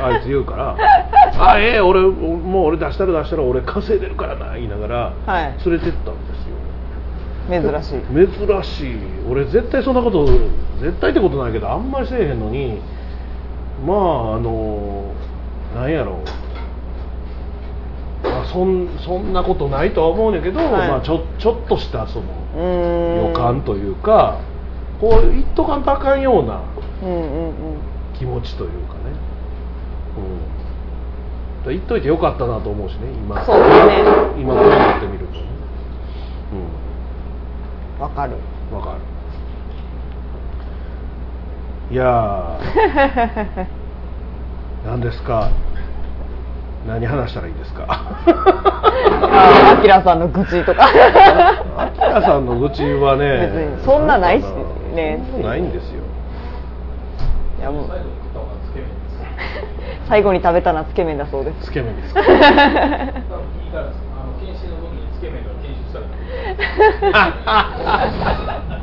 [0.00, 0.76] あいつ言うから
[1.42, 5.54] 「あええ俺もう俺出したら出したら俺稼いでるからな」言いながらはい。
[5.68, 7.72] 連れてったんですよ。
[7.72, 8.46] 珍しい。
[8.46, 8.96] 珍しい。
[9.28, 10.24] 俺絶対そんなこと
[10.80, 12.78] 絶対ってことないけどあんまりせえへんのに
[13.84, 15.12] まああの
[15.74, 16.18] なんやろ。
[18.22, 20.88] う、まあ、そんそんなことないとは思うんやけど、はい。
[20.88, 22.24] まあ、ちょちょっとしたその
[22.56, 23.26] うーん。
[23.28, 24.40] 予感というか
[25.00, 26.62] こう言っとかんとあかんような
[27.02, 27.78] うんうんうん
[28.14, 29.00] 気持ちというかね、
[30.16, 30.38] うん、
[31.58, 33.44] だから言っといてよかったなと思うしね今。
[33.44, 34.02] そうですね。
[34.38, 35.40] 今こうなってみるとね。
[38.00, 38.36] わかる。
[38.70, 39.15] うんわかる
[41.90, 43.66] いやー。
[44.86, 45.50] 何ですか？
[46.86, 47.84] 何話したらいいですか？
[47.88, 50.84] ああきらさんの愚痴とか。
[51.76, 54.44] あきらさんの愚痴はね別にそんなないし
[54.94, 55.20] ね。
[55.42, 56.02] なないんですよ。
[57.60, 57.90] いやもう。
[60.08, 61.66] 最後に食べたのはつけ麺だそうです。
[61.66, 62.20] つけ麺ですか？
[67.46, 68.75] あ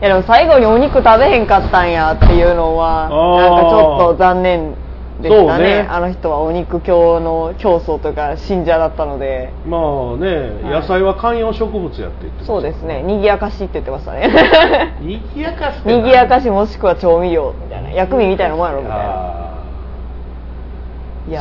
[0.00, 4.74] いやでも最後にお肉食べへんかったんやっていうのはなんかちょっと残念
[5.20, 5.82] でしたね。
[5.82, 5.88] ね。
[5.90, 9.52] あの人はお肉教の教祖とか信者だったので。
[9.66, 10.26] まあね、
[10.62, 10.82] はい。
[10.82, 13.02] 野菜は観葉植物やって言ってそうですね。
[13.02, 14.30] 賑やかしって言ってましたね。
[15.02, 17.90] にぎやかし賑やかしもしくは調味料みたいな。
[17.90, 19.48] 薬味みたいなもんやろみたいな。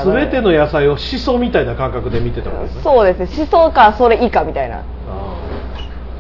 [0.04, 2.82] 全ての野菜をしそみたいな感覚で見てたわけですね。
[2.82, 3.20] そうです。
[3.20, 4.82] ねしそかそれ以下みたいな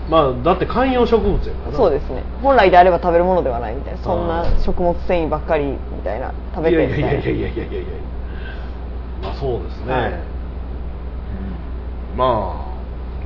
[0.09, 2.23] まあだって観葉植物やからそうですね。
[2.41, 3.99] 本来であれば食べるものではないみたいな。
[4.01, 7.07] そんな食物繊維ばっかりみたいな食べてみたいな。
[7.11, 7.87] いいややいやいやいやいやいや。
[9.21, 10.11] まあそうですね、はい。
[10.11, 10.17] うん
[12.17, 12.77] まあ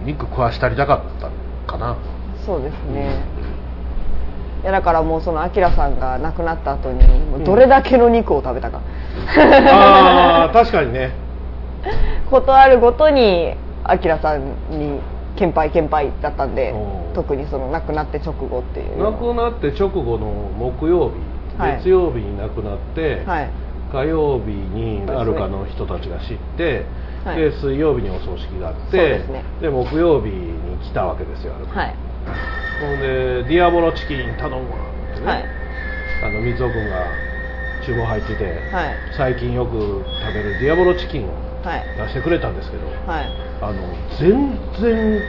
[0.06, 1.30] 肉食わしたりたかった
[1.72, 1.98] かな。
[2.46, 3.24] そうですね。
[4.64, 7.04] いやだからもうそのアキラさんが亡くなった後に
[7.44, 8.82] どれだけの肉を食べたか、
[9.72, 11.14] ああ確かにね。
[12.30, 15.00] ことあるごとにアキラさんに
[15.36, 16.74] 献杯献杯だったんで
[17.14, 21.78] 特にその亡くなって直後っていう亡くなって直後の木曜日、はい。
[21.78, 23.50] 月曜日に亡くなって、はい。
[23.92, 26.86] 火曜日にアルカの人たちが知って、
[27.26, 27.38] はい。
[27.38, 29.44] で水曜日にお葬式があってですね。
[29.62, 31.96] で木曜日に来たわけですよアルカはい。
[32.82, 34.78] ほんでディアボロチキン頼むわ
[35.12, 35.46] ってね、はい。
[36.24, 37.06] あの水尾君が
[37.86, 38.96] 厨房入ってて、はい。
[39.18, 39.72] 最近よく
[40.22, 41.51] 食べるディアボロチキンをはい
[41.98, 43.26] 出してくれたんですけど、はい。
[43.62, 43.82] あの
[44.20, 45.22] 全然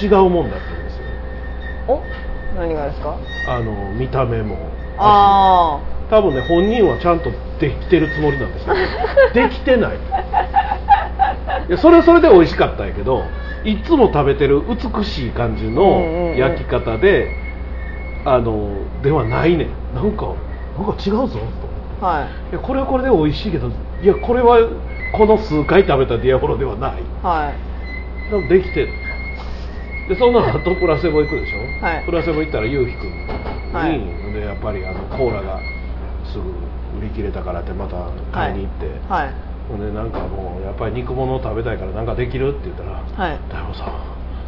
[0.00, 1.02] 違うもんだったんですよ。
[1.88, 2.02] お？
[2.58, 3.16] 何がですか？
[3.48, 4.56] あの見た目も。
[4.98, 8.76] あ多分ね本人はちゃんとできてるつもりなんですけど
[9.48, 9.96] できてない。
[11.68, 13.22] いやそれはそれで美味しかったんやけど
[13.64, 17.30] いつも食べてる美しい感じのん焼き方で、
[18.24, 18.70] あの
[19.02, 19.68] ではないねん。
[19.94, 20.26] なんか
[20.78, 21.38] なんか違うぞと
[22.06, 22.28] あはい。
[22.52, 23.68] いやこれはこれで美味しいけど
[24.02, 24.58] いやこれは
[25.12, 27.02] この数回食べたディアボロではない。
[27.22, 27.52] は
[28.28, 28.30] い。
[28.30, 28.92] でもできてる。
[30.08, 32.04] でその後プラセボ行くでしょ、はい。
[32.04, 33.26] プラセボ行ったらゆうひくんに、
[33.72, 35.60] はいでやっぱりあのコーラが
[36.32, 36.50] すぐ
[36.98, 39.50] 売り切れたからってまた買いに行って、はい。
[39.70, 43.86] ほんでなんかもうやっぱり肉物を食べたいからなんかできるって言ったらはい大悟さ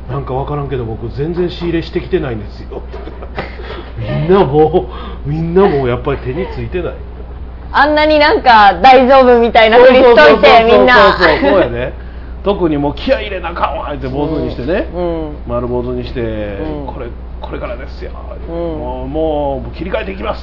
[0.08, 2.82] んなんか分からんけど僕全然仕入れしてきてないんですよ
[3.96, 4.90] みんなも
[5.24, 6.94] うみんなもうやっぱり手についてない
[7.72, 10.94] あんなになんか大丈夫みたいなふりしといてみんな。
[11.18, 11.92] そうそうそうやね
[12.44, 17.06] 特にもう気合い入れなあかんわって坊主にしてね、うん丸坊主にして、うんこれ
[17.40, 18.10] これからですよ、
[18.48, 20.42] うんもうもう切り替えていきます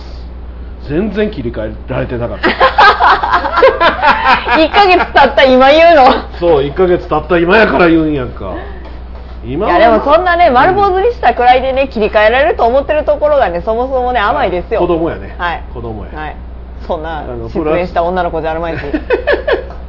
[0.87, 2.49] 全然切り替えられてなかった
[4.57, 6.05] 1ヶ月経った今言うの
[6.39, 8.55] そう1ヶ月経った今やから言うんやんか
[9.45, 16.35] 今いやでもそんなね丸坊主にしたくらいでね切り替えられると思ってるところがねそもそもね甘いですよ子供やねはい子供や、はい
[16.87, 18.83] そんな失恋した女の子じゃあるまいし。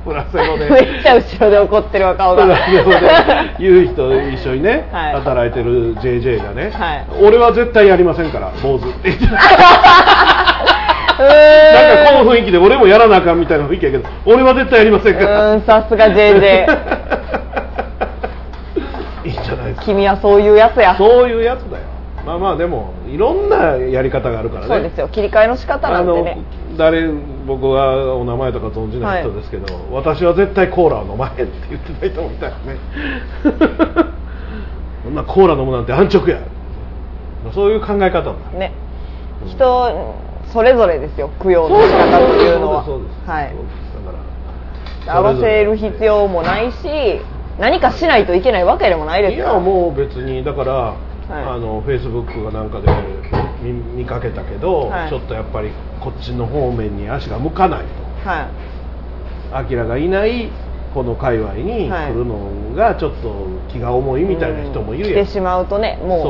[0.10, 2.44] めっちゃ後ろで怒ってるわ顔が。
[2.44, 3.08] プラス語で。
[3.58, 5.12] 言う人と一緒にね、 はい。
[5.14, 7.06] 働いてる JJ がね、はい。
[7.22, 8.88] 俺は絶対やりませんから坊主。
[8.88, 9.18] ってなん
[12.06, 16.66] かこの雰囲気で俺もやらなあかんみたいな雰囲気やけど俺は絶対やりませんうからさすが JJ
[19.26, 19.84] いいんじゃないですか。
[19.84, 20.94] 君はそういうやつや。
[20.96, 21.82] そういうやつだよ。
[22.24, 24.68] まあまあでもいろんなやり方があるからね。
[24.68, 25.08] そうですよ。
[25.08, 26.38] 切り替えの仕方なんてね
[26.80, 27.12] 誰
[27.46, 32.78] 僕はお名前とか存じない人ですけど、私は絶対コーラを飲まへんって言ってた人もいたよね。
[35.04, 36.40] そんなコーラ飲むなんて安直や。
[37.52, 38.72] そういう考え方だね。
[39.46, 40.16] 人
[40.50, 42.82] それぞれですよ供養の仕方っていうのは。
[42.82, 42.98] だか
[45.06, 47.20] ら合わせる必要もないし
[47.58, 50.94] 何かしないといけないわけでもないですいからやもう別にだから、
[51.38, 51.44] い。
[51.44, 52.88] あのフェイスブックがなんかで
[53.62, 55.08] 見見かけたけど、はい。
[55.08, 57.84] ちょっとやっぱりこっちの方面に足が向かない
[58.24, 58.48] は
[59.50, 60.50] とアキラがいない
[60.94, 62.12] この界隈にはい。
[62.12, 66.22] 来るのがちょっと気が重いいみたいな人もいるやん、来てしまうとねも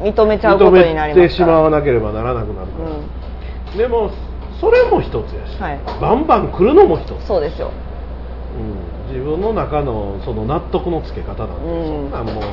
[0.00, 0.06] そう。
[0.06, 2.82] 認めちゃうことになり認めてしまわなければならなくなるか
[3.72, 4.10] ら、でも
[4.60, 5.80] それも一つやし、はい。
[6.00, 7.72] バンバン来るのも一つ、そうですよ。
[9.08, 11.86] うん、自分の中のその納得のつけ方なんで、うん。
[11.86, 12.44] そんなんもう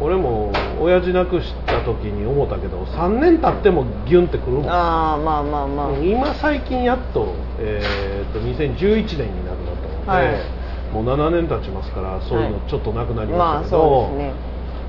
[0.00, 4.70] 俺も親父亡くした時に思ったけど3年経ってもギュンってくるもん。
[4.70, 9.74] ああまあまあまあ、うん今最近やっと,、えー、と2011年に亡くなっ
[10.06, 10.94] たので、はい。
[10.94, 14.32] もう7年経ちますからそういうのちょっとなくなりまあましたけど、そうですね。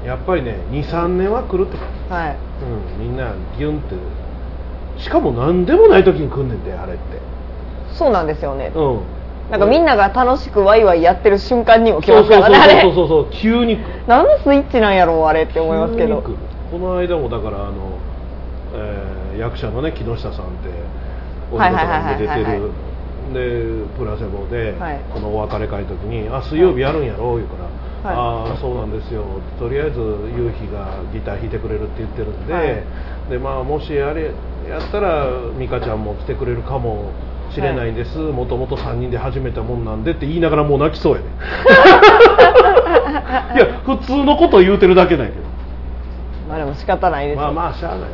[0.05, 2.37] やっぱりね23年は来るって感じはい。
[2.99, 3.95] うん、みんなギュンって。
[5.01, 7.01] しかも何でもない時に来んねんであれって。
[7.91, 8.99] そうなんですよね、うん
[9.49, 13.31] なんかみんなが楽しくワイワイやってる瞬間にも来そうそうそうますからねあれそうそうそう。
[13.31, 16.21] 急に何のスイッチなんやろうあれって思いますけど。
[16.21, 17.97] この間もだからあの、
[18.75, 20.69] えー役者のね木下さんって
[21.53, 22.71] 俺のところに出てはいはいはいはいる
[23.33, 24.99] でプラセボで、はい。
[25.13, 27.55] このお別れ会の時に「あ水曜日やるんやろ?」言うか
[28.03, 28.49] ら「はい。
[28.49, 29.23] ああそうなんですよ。
[29.59, 32.83] とりあえず夕日がギター弾いてくれるって言ってるんで、はい。
[33.29, 34.23] でまあもしやれ
[34.69, 35.25] やったら
[35.57, 37.11] 美香ちゃんも来てくれるかも
[37.51, 41.27] しれないんです、もともと3人で始めたもんなんでって言いながらもう泣きそうやね。
[43.55, 45.43] いや普通のこと言うてるだけなんやけど。
[46.47, 47.41] まあでも仕方ないですよ。
[47.41, 48.09] まあまあしゃあないもう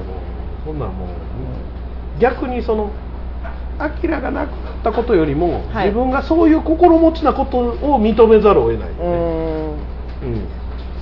[0.65, 1.07] そんなんもう。
[2.19, 2.91] 逆にその
[3.77, 4.47] アキラがなっ
[4.83, 5.87] たことよりも、はい。
[5.87, 9.09] 自分がそういう心持ちなことを認めざるを得ない、うーん。
[9.09, 9.13] う
[9.73, 9.77] ん、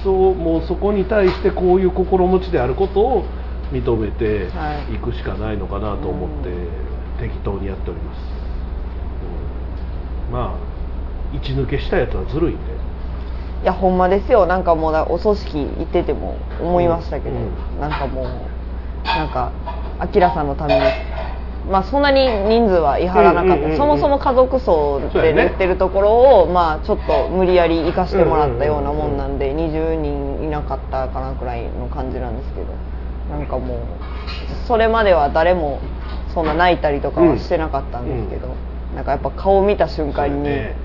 [0.04, 3.26] そうもうそこに対してこういう心持ちであることを
[3.72, 4.96] 認めてはい。
[4.96, 6.50] いくしかないのかなと思って
[7.24, 8.18] 適当にやっております、
[10.28, 10.34] うん。
[10.34, 12.64] まあ一抜けしたやつはずるいんで。
[13.64, 14.46] いやほんまですよ。
[14.46, 17.80] なんかもうだお葬式行ってても思いましたけど、うん。
[17.80, 18.26] なんかもう
[19.06, 19.54] なんか
[20.00, 20.82] あきらさんのために。
[21.72, 32.68] まあそんなに人数は言い張らなかった、そもそも家族葬で言ってるところを、まあちょっと無理やり行かしてもらったようなもんなんで、20人いなかったかなくらいの感じなんですけど。
[33.32, 33.78] なんかもう
[34.68, 35.80] それまでは誰も
[36.34, 38.56] そんな泣いたりとかはしてなかったんですけど、
[38.96, 40.76] なんかやっぱ顔見た瞬間に、ね。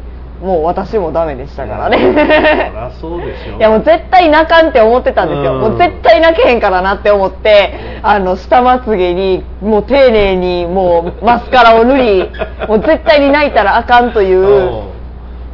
[0.43, 2.73] もう私もダメでしたからね。
[2.77, 3.57] ゃそうでしょ。
[3.59, 5.61] いやもう絶対泣かんって思ってたんですよ、うん。
[5.61, 12.31] もう絶対泣けへんからなって思ってあの下まつげにもう丁寧にもうマスカラを塗り
[12.69, 14.83] もう絶対に泣いたらあかんといううん。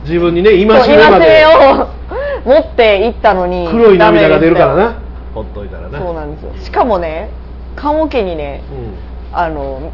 [0.05, 1.89] 自分にね今しめまを
[2.45, 4.93] 持っていったのに黒い涙が出るからな。
[5.35, 5.99] ほっといたらな。
[5.99, 6.51] そうなんですよ。
[6.57, 7.31] しかもね
[7.75, 9.93] 棺桶にねうんあの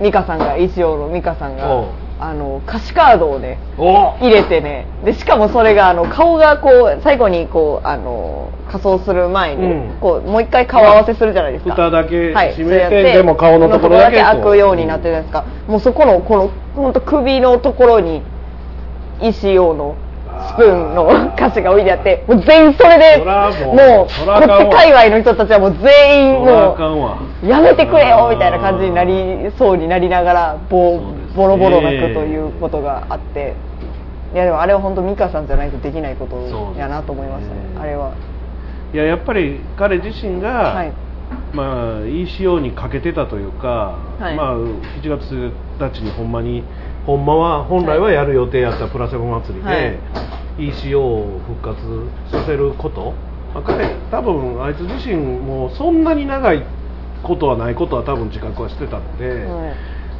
[0.00, 9.98] 美香さんが石尾の美香さんがあの歌詞カードをねお入れてねでしかもそれがあの顔がこう最後にこうあの仮装する前に、うん。
[10.00, 11.74] こうもう一回顔合わせするじゃないですか。
[11.74, 12.50] 蓋だけはい。
[12.52, 18.22] 閉めてそうやってでも顔のところだけ開くようになってるじゃないですか、もうそこのこの本当首のところに
[19.20, 19.96] 石用の
[20.48, 26.76] スプーンの歌詞が置いてあってもう全員それでもうこっち界隈の人たちはもう全員も
[27.42, 31.00] うやめてくれよみたいな感じになりそうになりながらボ
[31.36, 33.54] ボロボロ泣くということがあって。
[34.32, 37.60] いやでもあれは本当美香さんじゃないとできないことやなと思いましたね。
[37.62, 37.80] ね。
[37.80, 38.14] あれは。
[38.94, 40.92] いややっぱり彼自身が、はい。
[41.52, 44.36] まあ ECO にかけてたというか、はい。
[44.36, 46.62] まあ7月1日にほんまに
[47.06, 49.98] ほんまは本来はやる予定やったプラセボ祭りで、はい。
[50.58, 51.80] ECO を復活
[52.30, 53.14] させること、
[53.54, 56.64] まあ彼多分あいつ自身もそんなに長い
[57.22, 59.74] ことはないことは多分自覚はしてたので、はい。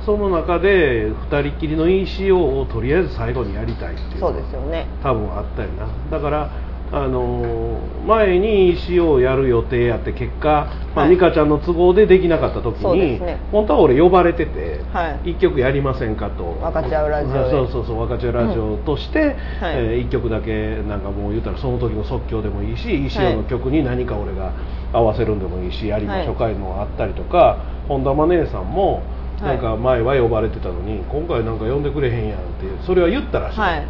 [0.06, 4.86] その中で2人きりの ECO をとりあえず最後にやりたいっていうのそうはですよね。
[5.02, 5.86] 多分あったよな。
[6.10, 6.50] だから
[6.92, 11.10] あのー前に ECO をやる予定やって結果、まあはい。
[11.10, 13.20] 美香ちゃんの都合でできなかった時に、
[13.52, 15.32] 本当は俺呼ばれてて、はい。
[15.32, 16.44] 一曲やりませんかと。
[16.60, 17.50] 分かち合うラジオで。
[17.50, 19.36] そうそうそう分かち合うラジオとして、はい。
[19.76, 24.54] えー一曲だけなんかもう言ったらその時の即興でもいいし ECO の曲に何か俺が
[24.92, 29.02] 合わせるんでもいいしやりましょうかいうのがあったりとか、本田真姉さんも
[29.40, 29.56] はい。
[29.56, 33.86] なんか前は呼ばれてたのに、今回なんか呼んでくれへんやんってそれは言ったらしい、はい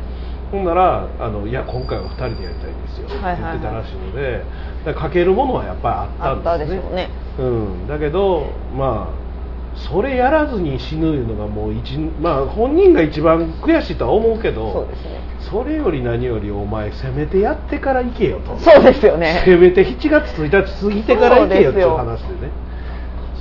[0.50, 3.06] ほんならあのいや今回は2人でやりたいんですよ。
[3.06, 4.42] って言ってたらしいので、
[4.84, 6.80] だかけるものはやっぱりあったんですね。
[6.94, 7.10] ね。
[7.38, 15.20] うん、だけどまあそれやらずに死ぬいうのがもう一まあ本人が一番悔しいとは思うけどそうですね。
[15.50, 18.58] それより何よりお前せめてやってから行けよと。
[18.58, 19.42] そうですよね。
[19.44, 22.50] せめて7月1日過ぎてから行けよっていう話でね。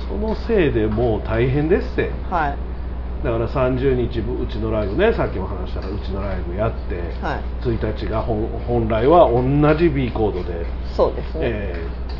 [0.08, 2.10] そのせいでもう大変ですって。
[2.30, 2.69] はい
[3.24, 7.66] だから30日うちのライブねさっきも話したらうちのライブやって、はい。
[7.66, 9.42] 1日が本本来は同
[9.76, 10.64] じ B コードで、
[10.96, 12.10] そうですね、えー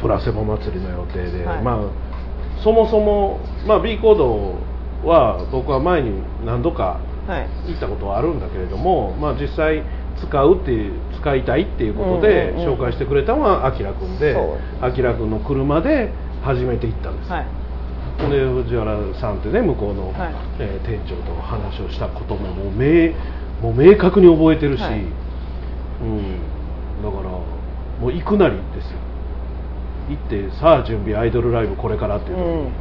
[0.00, 1.62] プラセボ祭りの予定で、はい。
[1.62, 4.54] まあそもそも、まあ、B コード
[5.08, 7.48] は僕は前に何度かはい。
[7.68, 9.82] 行ったことはあるんだけれども、まあ、実際
[10.20, 14.36] 使うっていう使いたいっていうことで紹介してくれたのはあきらくんで
[14.80, 17.46] あきらくんの車で初めて行ったんです、はい
[18.28, 20.34] で藤原さんってね向こうの、はい。
[20.58, 23.12] えー店長と話をしたことももう明
[23.62, 25.00] もう明確に覚えてるし、はい。
[25.00, 27.44] うん、だからも
[28.08, 28.98] う行くなりですよ。
[30.08, 32.46] 行ってさあ準備アイドルライブこれからっていううの。
[32.46, 32.72] にん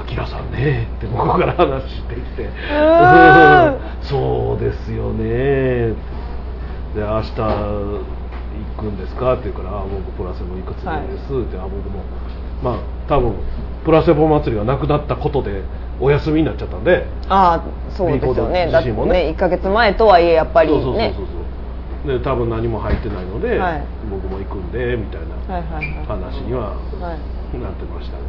[0.00, 2.48] あきらさんねって向こうから話してきて。
[2.70, 5.92] ー そうですよね。
[6.94, 8.02] で明日行
[8.78, 9.34] くんですか？
[9.34, 11.32] って言うからあ僕プラセボいくつなんです。
[11.32, 12.02] って、あ僕も。
[12.62, 12.74] まあ
[13.08, 13.34] 多分
[13.84, 15.62] プラセボ祭りがなくなったことで
[16.00, 18.26] お休みになっちゃったんでああそうですよね。
[18.26, 18.52] ビーコードだっ
[18.84, 22.18] てねね1か月前とはいえやっぱりそうそうそうねそうそう。
[22.18, 23.84] で多分何も入ってないので、はい。
[24.10, 25.62] 僕も行くんでみたいな
[26.06, 27.16] 話にはは
[27.54, 28.22] いなってましたけ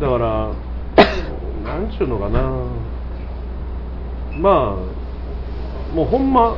[0.00, 0.12] ど。
[0.12, 0.50] だから
[1.62, 2.40] なんちゅうのかな。
[4.40, 6.54] まあもうほんま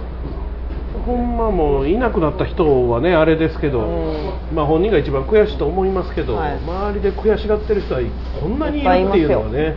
[1.07, 4.55] ほんまもういなくなった人はねあれですけど、うん。
[4.55, 6.57] まあ本人が一番悔しいと思いますけど、はい。
[6.59, 8.01] 周りで悔しがってる人は
[8.41, 9.77] こんなにいるっていうのはね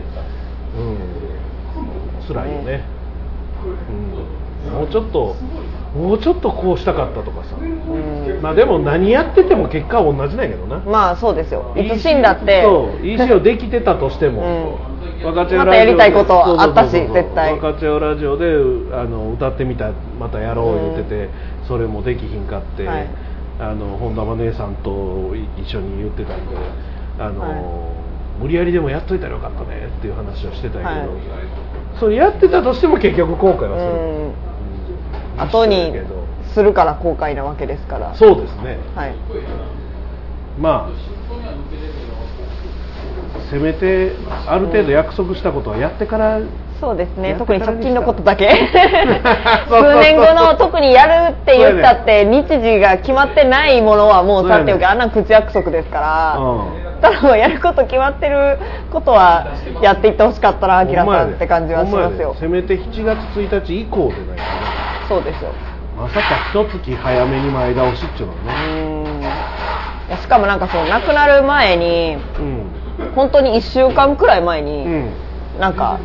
[0.76, 2.26] うん。
[2.26, 2.84] 辛いよね、
[4.66, 5.36] うん、もうちょっと
[5.94, 8.42] もうちょっとこうしたかったとかさ、うん。
[8.42, 10.80] まあでも何やってても結果は同じなんやけどな。
[10.80, 11.74] まあそうですよ。
[11.76, 12.62] いつ死んだって。
[12.62, 14.78] そう EC をできてたとしても、
[15.24, 17.52] 若手またやりたいことあったし絶対。
[17.54, 18.46] 若手をラジオで
[18.94, 21.30] あの歌ってみたまたやろう言ってて、
[21.66, 23.08] それもできひんかって、はい。
[23.58, 26.56] あの本田真姉さんと一緒に言ってたんで
[27.20, 27.94] あの、は
[28.40, 31.08] 無理やりでもやっといたらよかったねっていう話をしてたけど、はい。
[32.00, 34.26] それやってたとしても結局後悔はする、うん。
[34.26, 34.34] うん。
[35.36, 35.92] 後に
[36.52, 38.14] するから後悔なわけですから。
[38.16, 38.78] そうですね。
[38.94, 39.14] はい。
[40.58, 41.23] まあ
[43.54, 44.10] せめて
[44.48, 46.40] ある程度約束したことはやってから、
[46.80, 47.36] そうですね。
[47.38, 48.50] 特に直近のことだけ。
[49.70, 57.00] 数年後の特にやるって言ったって日時が決まってないものはもうさておきあんな口約束ですからうん。
[57.00, 58.58] ただもうやること決まってる
[58.90, 59.46] ことは
[59.80, 62.34] やっていってほしかったなアキラさんって感じはしますよ。
[62.40, 64.32] せめて7月1日以降でないと。
[64.32, 64.38] ね
[65.08, 65.50] そうですよ。
[65.96, 69.04] まさか一月早めに前倒しっていうのね。
[70.20, 72.83] しかもなんかその亡くなる前にうん
[73.14, 75.10] 本当に1週間くらい前に、うん。
[75.60, 76.00] なんか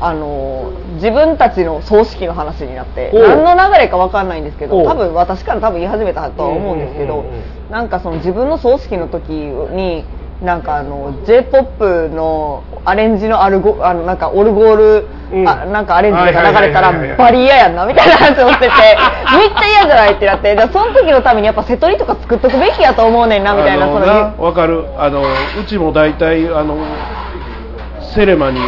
[0.00, 7.24] あの自分たちの葬式の話になって何の流れか分かんないんですけど多分私から多分言い始めたとは思うんですけど
[7.70, 10.04] なんかその自分の葬式の時に
[10.42, 15.48] なんかあの j p o p のアレンジのアルゴあのなんかオルゴール、うん。
[15.48, 18.68] あなんかアレンジが流れたらバリ嫌やんなみたいな話をしてて
[19.38, 24.84] めっちゃ嫌じゃないってなってその時のためにやっぱ瀬戸りとか作っとくべきやと思うねんなみたいなそのなわかる。
[24.98, 26.76] あのうちも大体あの
[28.00, 28.58] セレマに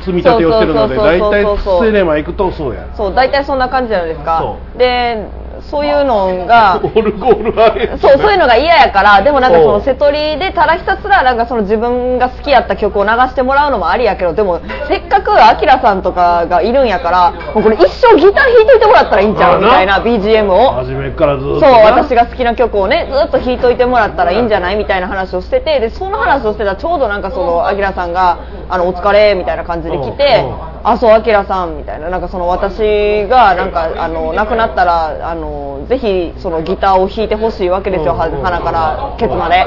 [0.00, 1.44] 積み立てをしてるので大体
[1.80, 2.82] セレマ行くとそうや。
[2.94, 4.38] そう大体そんな感じじゃないですか。
[4.38, 5.26] そで
[5.62, 7.88] そういうのが オルゴールあれ。
[7.98, 19.60] そうそういうのが嫌やからでもなんかその瀬戸りでただひたすらなんかその自分が好きやった曲を流してもらうのもありやけどでもせっかくアキラさんとかがいるんやからもうこれ一生ギター弾いといてもらったらいいんちゃう？
[19.60, 20.72] みたいな BGM を。
[20.72, 24.76] 初めからずっとそうな私が好きな曲をねずっと弾いといてもらったらいいんじゃない？
[24.76, 28.38] みたいな話をしててでその話をしてたらちょうどなんかそのアキラさんが
[28.68, 35.45] 「あのお疲れ」みたいな感じで来てうんうん「あそうアキラさん」みたいななんかその私がなんかあの亡くなったらあの
[35.88, 39.66] ぜひそのギターを弾いてほしいわけですよ鼻からケツまで。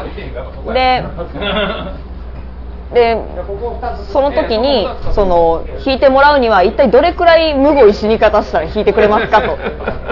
[0.73, 1.03] で
[2.93, 3.21] で
[4.11, 9.57] その時にその弾いてもらうには一体どれくらいむごい死に方したら弾いてくれますかと。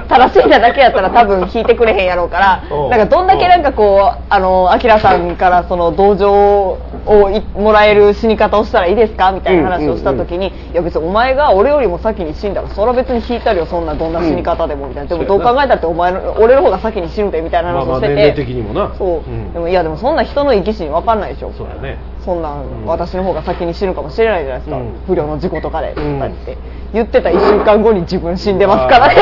[0.07, 2.63] ただ死んだだけやったら多分弾いてくれへんやろうから。
[2.69, 2.88] う。
[2.88, 18.95] んなんかどんだけなんかこうあのアキラさんからその同情をいもらえる死に方をしたらいいですかみたいな話をした時に、いや別にお前が俺よりも先に死んだらそれは別に弾いたりよそんなどんな死に方でもみたいな、でもどう考えたってお前の俺の方が先に死ぬでみたいなまあ話をしてて、まあ年齢的にもな。
[18.95, 19.53] そう、ん。
[19.53, 21.51] でもいやでもそんな人の生き死に分かんないでしょ。
[21.53, 21.97] そうやね
[22.28, 24.93] そんなん、ん私の方が先に死ぬかもしれないじゃないですか、うん。
[25.07, 26.57] 不良の事故とかで、とかって。
[26.93, 29.15] 言ってた1週間後に自分死んでますからね。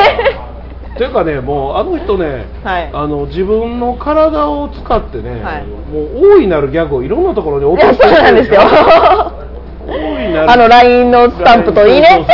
[0.98, 2.90] というかねもうあの人ね、はい。
[2.92, 5.66] あの自分の体を使ってね、はい。
[5.66, 8.60] もう大いなるギャグをいろんなところに落としてそうなんですよ
[9.88, 12.26] あの LINE のスタンプといいね。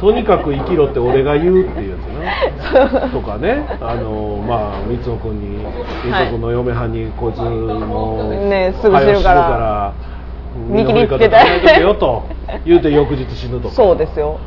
[0.00, 3.08] とにかく生きろって俺が言うっていうやつな。
[3.10, 3.66] とかね。
[3.80, 5.64] あのまあ三尾君に
[6.04, 9.94] 三尾君の嫁はんにこいつもうねすぐ死ぬからら
[10.68, 12.22] 見切りつけたよと
[12.64, 13.74] 言うて翌日死ぬとか。
[13.74, 14.38] そうですよ。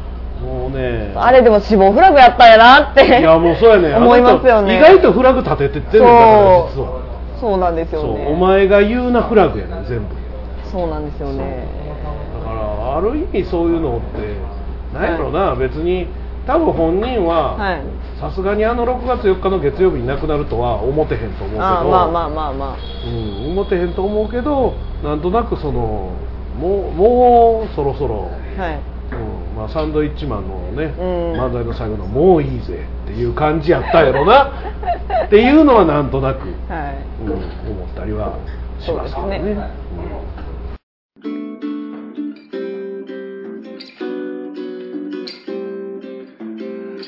[0.41, 1.13] もうね。
[1.15, 4.77] あれでも死亡フラグやったんやなっていやもうそうやね思いますよね。
[4.77, 6.11] 意外とフラグ立ててってんだから
[6.71, 7.01] 実は。
[7.41, 8.27] そうなんですよね。
[8.29, 10.05] お前が言うなフラグやねん全部。
[10.71, 11.86] そうなんですよね
[12.95, 14.37] ある意味そういうのって
[14.93, 16.07] なんやろな、別に
[16.45, 17.81] 多分本人ははい。
[18.19, 24.73] さすがにあの6月4日の月曜日に亡くなるとは思ってへんと思うけどああまあまあまあまうん、思ってへんと思うけど
[25.03, 26.15] なんとなくその
[26.59, 28.79] もうもうそろそろ、あはい。
[29.09, 31.39] うんまあ、サンドイッチマンのね、うん。
[31.39, 34.51] 漫才の最後の「もういいぜ」っていう感じやったやろな。
[35.25, 37.23] っていうのはなんとなく、はい。
[37.23, 37.41] うん、思っ
[37.95, 38.33] たりは
[38.79, 39.39] しますけどね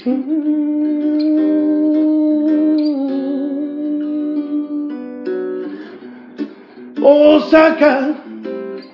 [0.02, 0.06] 大
[7.42, 8.16] 阪。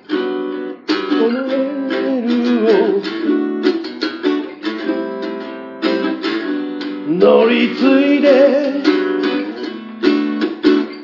[0.08, 3.02] このメールを。
[7.08, 7.80] 乗り継
[8.16, 8.26] いで。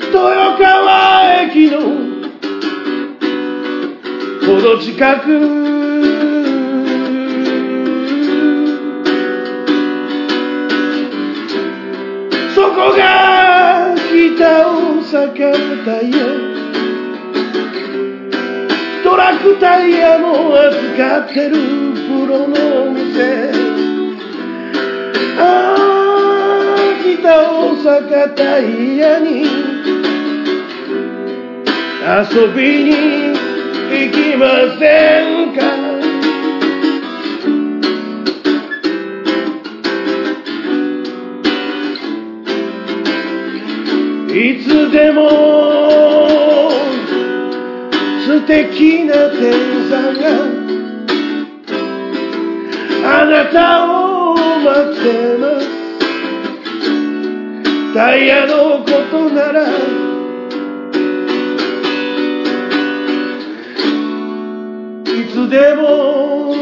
[0.08, 1.78] 豊川駅の。
[4.44, 5.61] ほど近く。
[15.84, 16.18] タイヤ
[19.02, 21.56] トラックタイヤも扱ってる。
[21.56, 23.50] プロの店。
[25.38, 29.44] ああ北大阪タイヤに。
[32.04, 32.90] 遊びに
[33.90, 34.46] 行きま
[34.78, 34.82] せ
[35.48, 35.92] んか。
[44.34, 45.51] いつでも
[48.46, 49.52] 敵な天
[49.88, 50.22] 才が
[53.04, 55.82] あなたを待ってます。
[57.94, 59.74] タイヤのことならい
[65.30, 66.54] つでも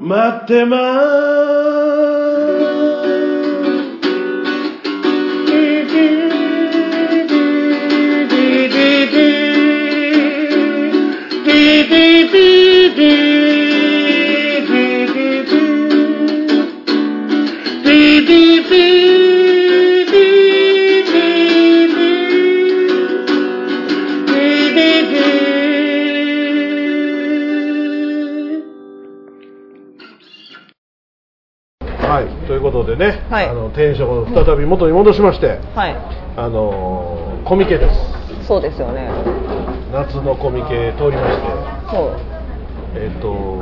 [0.00, 0.76] 待っては
[1.80, 1.83] い、
[33.34, 33.48] はい。
[33.48, 35.96] あのテンションを再び元に戻しまして、はい。
[36.36, 37.90] あのーコミケで
[38.40, 38.46] す。
[38.46, 39.10] そうですよね。
[39.92, 41.42] 夏のコミケ通りまして
[41.90, 42.16] そう。
[42.94, 43.60] えっ、と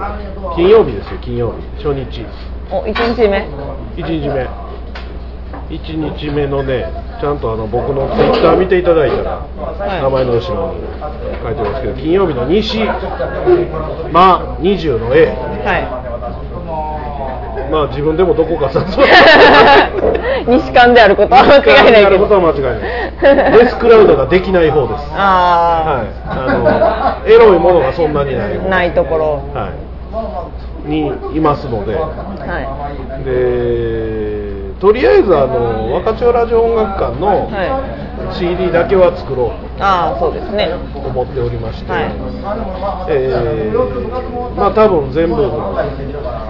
[0.55, 1.83] 金曜日ですよ金曜日。
[1.83, 2.27] 初日
[2.71, 3.49] お一1日目。
[3.97, 4.47] 1日目。
[5.71, 6.85] 1日目のね
[7.19, 9.47] ちゃんとあの僕のツイッター見ていただいたら、
[9.99, 10.03] い。
[10.03, 10.81] 名前の後ろに
[11.43, 12.85] 書いてますけど金曜日の西
[14.13, 15.29] ま20の A
[15.65, 16.02] は
[17.73, 18.85] まあ自分でもどこかさ
[20.47, 22.19] 西館であることは間違いないけど。
[22.19, 25.11] ことは間違いないデスクラウドができない方です。
[25.17, 26.07] あはい。
[26.29, 29.41] あのエロいものがそんなにないあ、ないところ。
[29.55, 29.69] は
[30.87, 31.95] い、にいますので。
[31.95, 32.11] は
[33.25, 40.69] でとりあえずあの若千代ラジオ音楽館のいはい CD だけは作ろうああそうですね。
[40.93, 42.05] と思っておりまして、はい。
[43.09, 45.37] えーまあ多分全部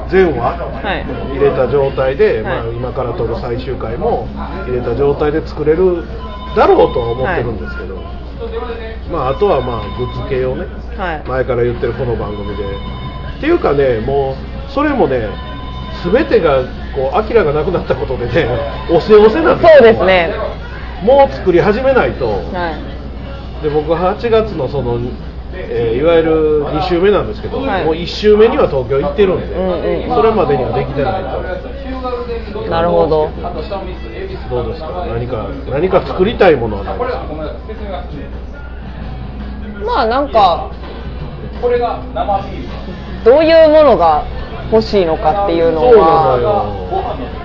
[0.09, 1.05] 全話はい。
[1.33, 4.27] 入れた状態で、まあ、はい今から撮る最終回も
[4.67, 6.05] 入れた状態で作れる
[6.57, 7.97] だろうとは思ってるんですけど、
[9.11, 10.67] まああとはまあグッズ系をね
[10.97, 11.29] はい。
[11.29, 12.65] 前から言ってるこの番組で。
[13.39, 14.37] っていうかねも
[14.69, 15.29] うそれもね
[16.05, 16.63] 全てが
[16.95, 18.49] こうアキラがなくなったことでね
[18.91, 19.79] おせおせなんですよ。
[19.79, 20.31] そうですね
[21.03, 22.27] もう作り始めないと。
[22.29, 22.71] は
[23.61, 23.63] い。
[23.63, 24.99] で僕8月のその、
[25.55, 27.85] えーいわゆる2週目なんですけど、はい。
[27.85, 29.69] もう1週目には東京行ってるんで、うん
[30.05, 30.15] うん。
[30.17, 31.43] それまでにはできてないと。
[32.71, 33.31] なるほど。
[34.51, 35.07] どうですか？
[35.09, 37.23] 何か何か作りたいものはないですか？
[39.87, 40.71] まあなんか
[41.61, 44.25] これが生ビールどういうものが
[44.73, 47.42] 欲しいのかっていうのそうなのはよ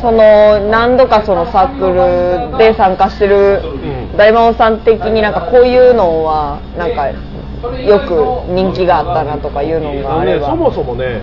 [0.00, 4.16] その何度かそのサークルで参加してるうん。
[4.16, 10.48] 大魔王さん的になんかこういうのはなんかよく人気があったなとかいうのがあれば。
[10.48, 11.20] ねそもそもね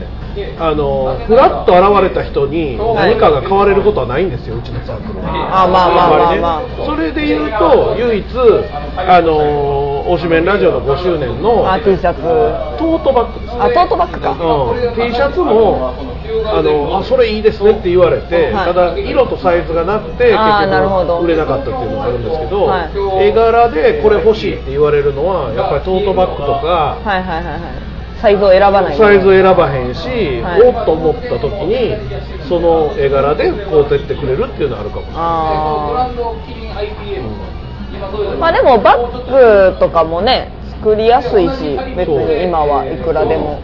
[0.59, 5.63] あのフラッと現れた人に何かが買われることはないんですようちのサークルは。
[5.63, 6.85] あまあまあまあんまありね。
[6.85, 8.25] それで言うと唯一
[8.97, 12.21] あの推しメンラジオの5周年のあ T シャツ。
[12.21, 13.61] トートバッグですね。
[13.61, 14.31] あトートバッグか。
[14.31, 15.93] うん、T シャツも
[16.45, 18.65] あのあそれいいですねって言われて、はい。
[18.65, 22.89] ただ色とサイズがなくて結局売れなかったっていうのがあるんですけど、は
[23.21, 23.27] い。
[23.29, 27.57] 絵柄でこれ欲しいって言われるのはやっぱりトートバッグとか、はいはいはいは
[27.91, 27.94] い
[28.25, 30.07] サイズを選ばないサイズを選ばへんし、
[30.41, 30.61] はい。
[30.63, 31.93] おっと思った時に
[32.49, 35.13] その絵柄で買うてってくれるっていうのはあるかもしれ
[36.73, 36.87] ない。
[36.87, 40.51] ういうーまあでもバッグとかもね
[40.81, 43.61] 作りやすいし別に今はいくらでも。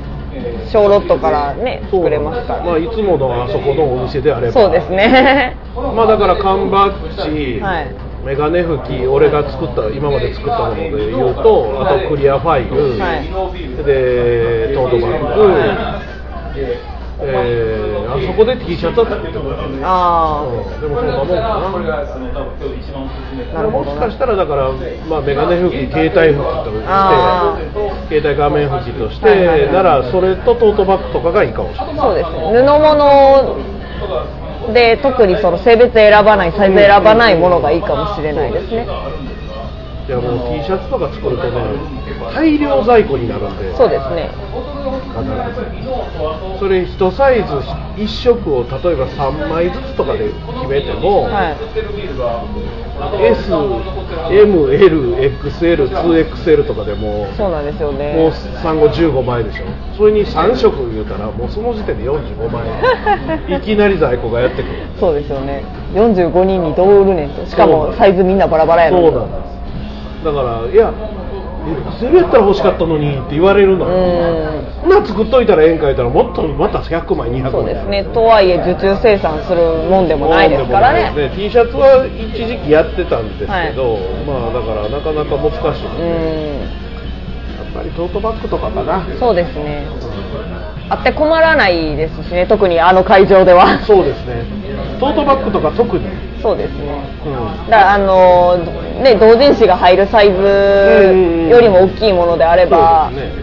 [0.72, 2.64] 小ロットからね作れますから。
[2.64, 4.54] まあ、いつものあそこのお店であれば。
[4.54, 5.58] そうですね。
[5.76, 13.28] まあだから缶バッジ、はいメガネ拭き俺が作った今まで作ったもので言うとあとクリアファイル、はい。
[13.84, 15.42] でトートバッグ、
[16.58, 16.92] えー
[18.12, 20.44] あそこで T シャツは作ってもらう、うん、あ
[20.82, 22.04] でもそんなもんかこれな。
[22.04, 24.72] があの多分今日一番おすすめなるほどもしかしたらだから、
[25.08, 27.56] まあ、メガネ拭き携帯拭きとしてあ
[28.10, 31.96] 携帯画面拭きとして、ならそれとトートバッグとかがいいかもしれない。
[31.96, 32.42] あそうですね。
[32.42, 33.72] 布物
[34.74, 38.86] で特にその性別選ばないサイズ選ばないものがいいかもしれないですね。
[40.08, 41.52] いやもう T シャツとか作るとね
[42.34, 43.76] 大量在庫になるんで。
[43.76, 44.32] そうですね。
[45.12, 45.32] 必ず。
[46.60, 47.54] それ1サイズ
[47.98, 51.58] 1色を例えば3枚ずつとかで決めても、はい。
[54.32, 58.32] SMLXL2XL とかでもそうなんですよもうね
[58.62, 59.66] 産後15枚でしょ。
[59.98, 62.68] それに3色言うたらもうその時点で45枚。
[63.58, 64.74] いきなり在庫がやってくる。
[65.00, 65.64] そうですよね。
[65.94, 69.10] 45人にどう売るねんとしかもサイズみんなバラバラやのに。
[69.10, 69.52] そうなんです
[70.24, 70.94] だからいや
[72.02, 73.86] XL やったら欲しかったのにって言われるの。
[73.86, 73.96] うよ
[74.58, 74.66] ん。
[74.82, 77.52] そんな作っといたらええんか言ったらもっとまた100枚200枚。
[77.52, 78.04] そうですね。
[78.06, 81.14] とはいえ受注生産するもんでもないですからね。
[81.16, 86.82] で T シャツは一時期やってたんですけど、まあだからなかなか難しい、うやん
[87.72, 89.06] っぱりトートバッグとかかな。
[89.20, 89.86] そうですね
[90.92, 93.80] あって困らないですしね特にあの会場では。
[93.86, 94.44] そうですね。
[95.00, 96.06] トートバッグとか特に、
[96.42, 97.02] そうですね。
[97.26, 97.70] うん。
[97.70, 98.58] だからあの
[99.02, 103.10] ね同人誌が入るサイズよりも大きいものであれば。
[103.10, 103.36] そうです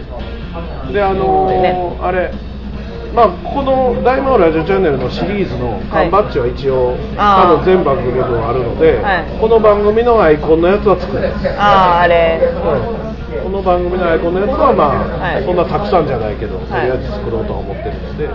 [0.87, 0.93] ね。
[0.93, 1.97] であのーね。
[2.03, 2.31] あれ
[3.15, 7.53] まあこの「大魔王ラジオチャンネル」のシリーズの缶バッジは一応、あー。
[7.55, 9.25] 多分全番組分あるので、はい。
[9.41, 12.39] この番組のアイコンのやつは作る、あああれ。
[13.03, 15.45] うんこの番組のアイコンのやつはまあ、はい。
[15.45, 18.27] そんなたくさんじゃないけど、とりあえず作ろうとは思ってるので、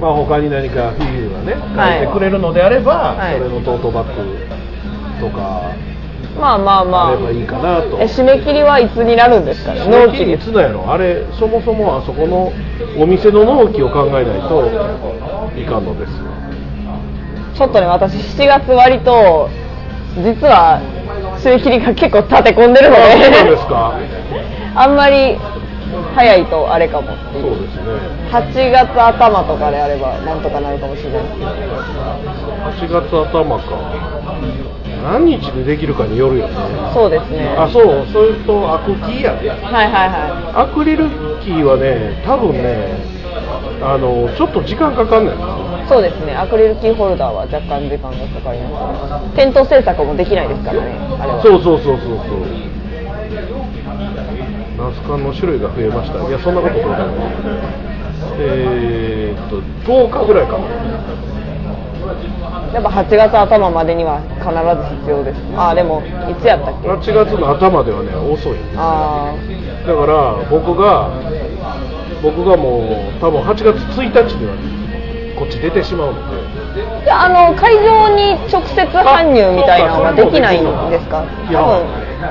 [0.00, 1.98] まあ他に何かフィギュアがね、はい。
[1.98, 3.38] 書いてくれるのであれば、はい。
[3.38, 4.38] それのトートバッグ
[5.20, 5.74] とか
[6.38, 7.08] まあまあまあ。
[7.08, 7.98] あればいいかなと。
[7.98, 9.74] え締め切りはいつになるんですか？
[9.74, 10.86] ね納期いつなんやろ？
[10.86, 12.52] あれそもそもあそこの
[12.96, 14.70] お店の納期を考えないと
[15.58, 16.30] いかんのですよ。
[17.58, 19.50] ちょっとね私7月割と
[20.16, 20.80] 実は
[21.40, 23.94] 締め切りが結構立て込んでるのであそうなんですか。
[24.76, 25.36] あんまり
[26.14, 27.82] 早いとあれかもそうですね
[28.30, 31.22] 8月頭とかであればなんとかなるかもしれない。
[31.22, 31.28] で
[32.78, 33.62] すけど8月頭か。
[35.02, 36.54] 何日でできるかによるよね。
[36.92, 37.54] そうですね。
[37.56, 38.06] あそう。
[38.12, 41.06] それとアクキーやねはいはいはアクリル
[41.42, 43.19] キーはね多分ね
[43.82, 45.32] あのちょっと時間かかんな
[45.88, 46.34] そうですね。
[46.34, 49.36] アクリルキーホルダーは若干時間がかかります。
[49.36, 50.92] 店頭制作もできないですからね。
[51.18, 51.42] あれは。
[51.42, 52.46] そうそうそうそうそう。
[54.78, 56.26] ナスカンの種類が増えました。
[56.28, 57.06] いやそんなことどうでもない
[58.38, 59.60] えー、っと
[59.90, 60.64] 10日ぐらいかな。
[62.72, 65.40] やっぱ8月頭までには必ず必要です。
[65.56, 69.34] あでもいつやったっけ？8月の頭ではね遅いあ
[69.86, 71.10] だから僕が
[72.22, 74.54] 僕がもう多分8月1日には
[75.38, 76.36] こっち出てしまうので。
[76.36, 81.24] あじゃああの会場に直接搬入みたいなのができないんですか？
[81.48, 81.60] いや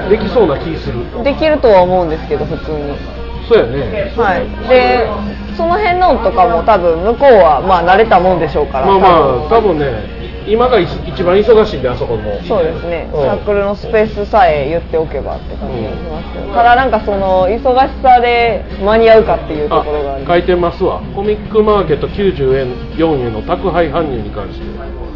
[0.10, 1.24] できそうな気する。
[1.24, 2.94] できるとは思うんですけど普通に。
[3.50, 4.14] そうやね。
[4.16, 4.46] はい。
[4.70, 5.10] で
[5.58, 8.86] その辺のとかも多分向こうはまあ慣れたもんでしょうから。
[8.86, 10.19] まあまあ多分ね
[10.50, 12.42] 今が一一番忙しいんであそこも。
[12.44, 13.22] そうですね、うん。
[13.22, 16.34] サークルのスペースさえ言っておけばって感じがします。
[16.34, 21.02] けど、ただなんかその忙しさで間に合うかっていうところがあ書いてますわ。
[21.16, 25.10] コミックマーケット90円4円の宅配搬入に関して。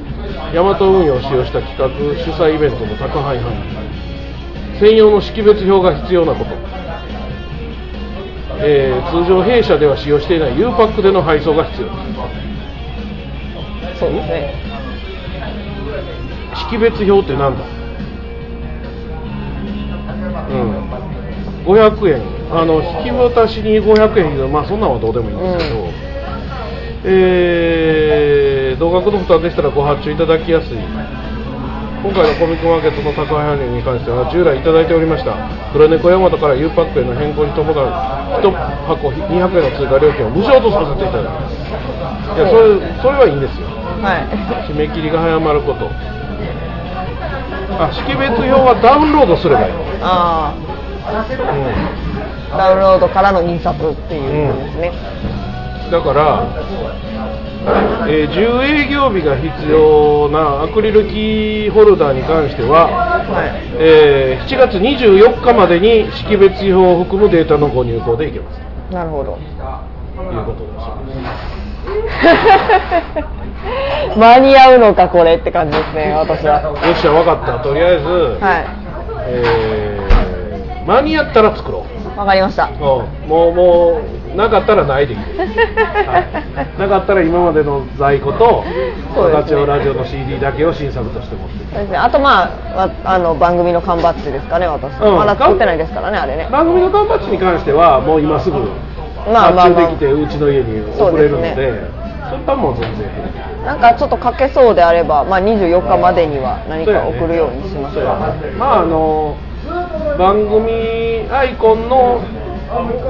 [0.54, 6.52] ヤマト運輸を使用した企画主催イベントの宅配搬入専用の識別表が必要なこと、
[8.60, 11.88] えー通常弊社では使用していない U パックでの配送が必要。
[14.00, 14.72] そうですね
[16.56, 17.64] 識別表ってなんだ？
[20.49, 21.66] うん。
[21.66, 22.22] 500円。
[22.51, 25.89] あの引き渡しに500円まあそんなんはどうでもいいんですけど、うん。
[27.06, 30.78] えー同額の負担でしたらご発注いただきやすい。
[32.04, 35.38] 今回のコミックマーケットの宅配搬入に関しては従来いただいておりました
[35.72, 37.74] 黒猫ヤマトから U パックへの変更に伴う
[38.43, 41.56] 1箱200円の追加料金を無償とさせていただきます。
[42.36, 43.72] いやそれそれはいいんですよ。
[44.04, 44.28] はい。
[44.68, 45.88] 締め切りが早まること
[47.80, 50.74] あ識別表はダウンロードすればいい、あう
[51.05, 54.91] あダウンロードからの印刷っていうことですね、
[55.88, 56.47] ん、だから、
[58.07, 63.51] えー10営業日が必要なアクリルキーホルダーに関しては、はい。
[63.80, 68.59] えー7月24日までに識別表を含むデータのご入稿でいけます。
[68.93, 69.38] なるほど。
[70.15, 70.71] ということで
[71.59, 71.62] す
[74.18, 76.62] 間に合うのかこれって感じですね 私は。
[76.62, 77.54] よっしゃ分かった。
[77.60, 78.38] とりあえず、は
[79.28, 80.04] えー
[80.86, 81.82] 間に合ったら作ろう。
[82.14, 82.66] いわかりました。
[82.66, 82.80] うん。
[82.82, 84.02] もうも
[84.34, 86.26] うなかったらないでいい はい、
[86.78, 88.64] なかったら今までの在庫と
[89.16, 89.42] そうですね。
[89.42, 91.54] ガチョウラジオの CD だけを新作として持って。
[91.74, 91.98] そうですね。
[91.98, 95.16] あとまあわあの番組の缶バッジですかね私、うん。
[95.18, 96.48] まだ作ってないですからねあれね。
[96.52, 98.58] 番組の缶バッジに関してはもう今すぐ
[99.32, 103.09] まあまあできてうちの家に送れるのでそうですそれはもう全然。
[103.65, 109.38] なんかちょっと書けそうであれば、まあ、24日までには何か送るようにしますが、そうやねまああの
[110.17, 112.21] 番組アイコンの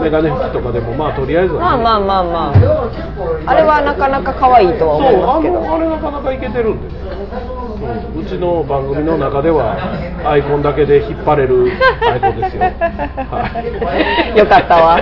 [0.01, 1.83] メガネ拭きとかでもまあとりあえずはね。
[1.83, 3.49] まあまあまあまあ。
[3.49, 5.73] あれはなかなか可愛いとは思いますけど。
[5.73, 6.87] あれなかなかいけてるんで。
[6.89, 6.95] ね、
[8.15, 9.77] うん、うちの番組の中では
[10.25, 12.63] アイコンだけで引っ張れるアイコンですよ、
[13.31, 14.37] はい。
[14.37, 14.99] よかったわ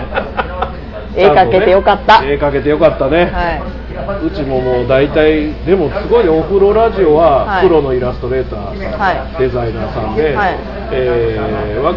[1.16, 2.24] 絵描けてよかった。
[2.24, 7.68] 絵描けてよかったね、はうちももう大体でもすごいお風呂ラジオははい。
[7.68, 9.40] プロのイラストレーター、はい。
[9.40, 10.58] デザイナーさんで、はい。
[10.92, 11.96] えーわ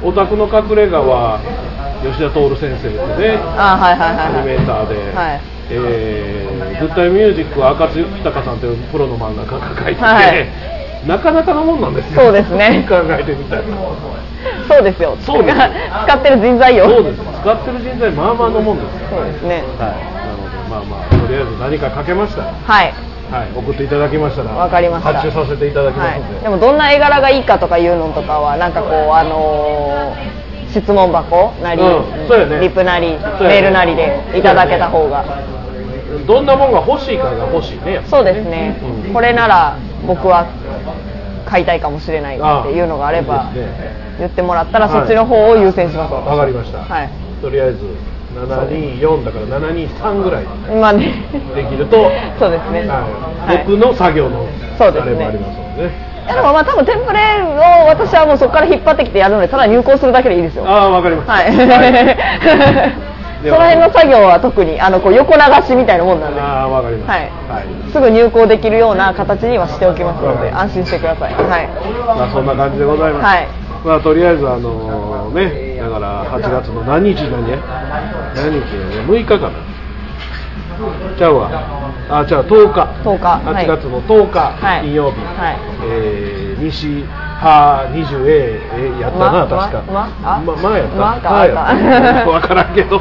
[0.00, 1.40] オタクの隠れ家は
[2.06, 2.88] 吉田徹先生
[3.18, 4.36] でねあはいはいはいはい。
[4.38, 5.40] アニメーターで、はい。
[5.70, 12.20] えーグッタイミュージックは赤津豊さんというプロの漫画家が描いてて、はいなかなかのもんなんですよ。
[12.22, 12.84] そうですね。
[12.88, 13.62] 考えてみたら
[14.68, 15.16] そうですよ。
[15.20, 16.88] そうです使ってる人材よ。
[16.88, 17.20] そうです。
[17.40, 19.02] 使ってる人材まあまあのもんです。
[19.02, 19.62] よそうですね。
[19.78, 20.18] はい。
[20.26, 22.52] なのでまあまあとりあえず何か書けましたら。
[22.52, 22.94] はい。
[23.28, 25.12] はい、送っていただきましたらわかりました。
[25.12, 32.50] 発注させていただきまはいすので、、でもどんな絵柄がいいかとかいうのとかはなんかこうあのー質問箱なり、うん。
[32.50, 32.60] ね。
[32.60, 33.18] リプなり、ね。
[33.40, 35.24] メールなりでいただけた方が。
[36.26, 38.02] どんなもんが欲しいかが欲しいね。
[38.06, 39.12] そうですね、うん。
[39.14, 40.46] これなら僕は
[41.48, 43.50] 買いたいかもしれないっていうのがあれば
[44.18, 45.00] 言ってもらったらはい。
[45.00, 46.12] そっちの方を優先します。
[46.12, 47.10] わかりました、はい。
[47.40, 47.78] とりあえず
[48.34, 51.24] 724だから723ぐらいまあね。
[51.54, 52.10] できると。
[52.38, 53.08] そうですね、は
[53.46, 53.48] い。
[53.48, 53.64] はい。
[53.66, 54.46] 僕の作業の
[54.78, 56.08] あれもありますのでね。
[56.26, 60.68] いやでもまあ多分テンプレを私はもうそこから引っ張ってきてやるのでただ入稿するだけでいいですよ。
[60.68, 61.32] ああわかりました。
[61.32, 61.48] はい、
[63.42, 66.40] その辺の作業は特にあのこう横流しみたいなもんなんで。
[66.40, 67.66] ああわかりましたはい。
[67.66, 67.92] はい。
[67.92, 71.34] すぐ入稿できるような形にはしておきますので安心してください。
[71.34, 71.68] はい。
[72.18, 73.48] まあそんな感じでございます、はい。
[73.84, 77.58] まあとりあえずあのねだから8月の何日何や
[78.34, 79.78] 何日やね6日かな
[81.16, 81.50] ちゃうわ。
[82.10, 82.80] あじゃあ10日。
[83.04, 83.40] 10日。
[83.44, 83.66] はい。
[83.66, 84.82] 8月の10日、はい。
[84.82, 85.56] 金曜日、はい。
[85.84, 87.04] えー西
[87.38, 89.82] 派 20A えやったな、ま確か。
[89.86, 90.96] ままあままあやった。
[90.96, 91.70] まあやった。
[91.70, 93.00] あか分からんけど。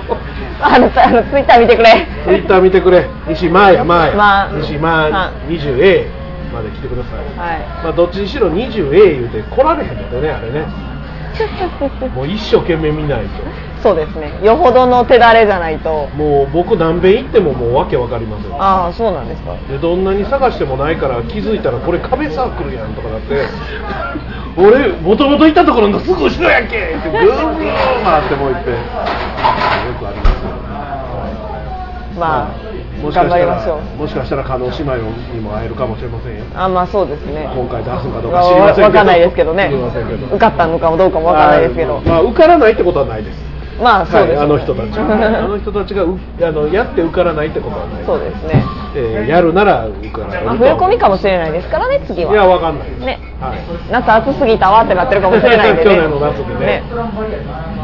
[0.60, 2.08] あのあのツイッター見てくれ。
[2.26, 3.10] ツイッター見てくれ。
[3.28, 6.08] 西マーヤマーヤ、まあ西マーは 20A
[6.54, 7.60] まで来てください、はい。
[7.84, 10.66] まあ、どっちにしろ 20A 言うて来られへんのでねあれね。
[12.16, 13.44] もう一生懸命見ないと
[13.82, 14.32] そうですね。
[14.44, 16.08] よほどの手だれじゃないと。
[16.16, 18.54] もう僕何遍行ってももうわけわかりません。
[18.54, 19.56] ああそうなんですか。
[19.70, 23.46] でどんなに探してもないから気づいたらこれ壁サークルやんとかなって。
[24.58, 28.72] 俺もともといたところのすぐ後ろやんけってぐーぐー回ってもう行って。
[28.72, 28.78] よ
[30.00, 30.58] くありますよ
[32.18, 32.68] まあ
[33.02, 36.44] もしかしたらもしかしたら加納姉妹にも会えるかもしれませんよ。
[36.44, 37.48] うあまあそうですね。
[37.54, 38.88] 今回出すのかどうかわ知りませんけど。
[38.88, 39.72] わかんないですけどね。
[39.72, 41.98] 受かったのかもどうかもわかんないですけど。
[41.98, 43.38] あまあ受からないってことはないです
[43.82, 48.04] まあそうです、はい、あの人たち あの人たちがうあのやって受からないってことはない。
[48.06, 48.64] そうですね。
[48.96, 52.32] えーやるなら受からないまあ冬込みかもしれないですからね次は。
[52.32, 53.00] いやわかんないです。
[53.06, 53.20] ね。
[53.40, 53.58] はい。
[53.92, 55.90] 夏暑すぎたわってなってるかもしれないんでね。
[55.96, 56.84] 去年の夏でね。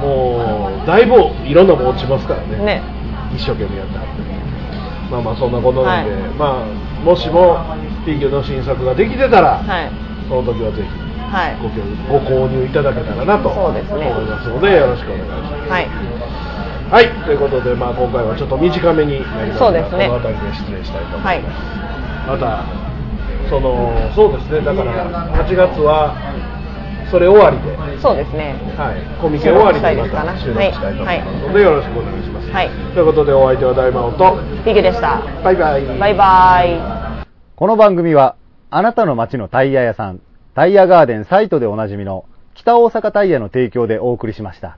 [0.02, 1.16] もうだいぶ
[1.46, 2.66] いろんなもん落ちますからね。
[2.66, 2.82] ね。
[3.34, 4.24] 一生懸命やってはって
[5.12, 6.22] まあまあそんなことなんで、はい。
[6.40, 7.60] まあもしも
[8.06, 9.92] フィギュアの新作ができてたら、はい。
[10.28, 11.03] その時はぜひ
[11.34, 11.58] はい。
[11.58, 14.06] ごご購入いただけたらなとそうですね。
[14.06, 15.70] 思いますのでよろしくお願いします。
[15.70, 15.90] はい。
[16.94, 17.10] はい。
[17.26, 20.06] ということで、まあ、今回はちょっと短めになりますがそうですね。
[20.06, 24.62] この辺りで失礼したいと思はいいます、またそのそうですね。
[24.62, 26.14] だから8月は
[27.10, 28.54] それ終わりで、そうですね。
[28.78, 32.70] はい、コミケ終わりでまた収録したいと思いますので、よろしくお願いします、はい。
[32.94, 35.22] ということでお相手は大魔王とピグでした。
[35.44, 35.86] バイバイ。
[35.98, 37.26] バイバイ。
[37.56, 38.36] この番組は、
[38.70, 40.22] あなたの街のタイヤ屋さん、
[40.56, 44.78] タイヤガーデンサイトでおなじみの北大阪タイヤの提供でお送りしました。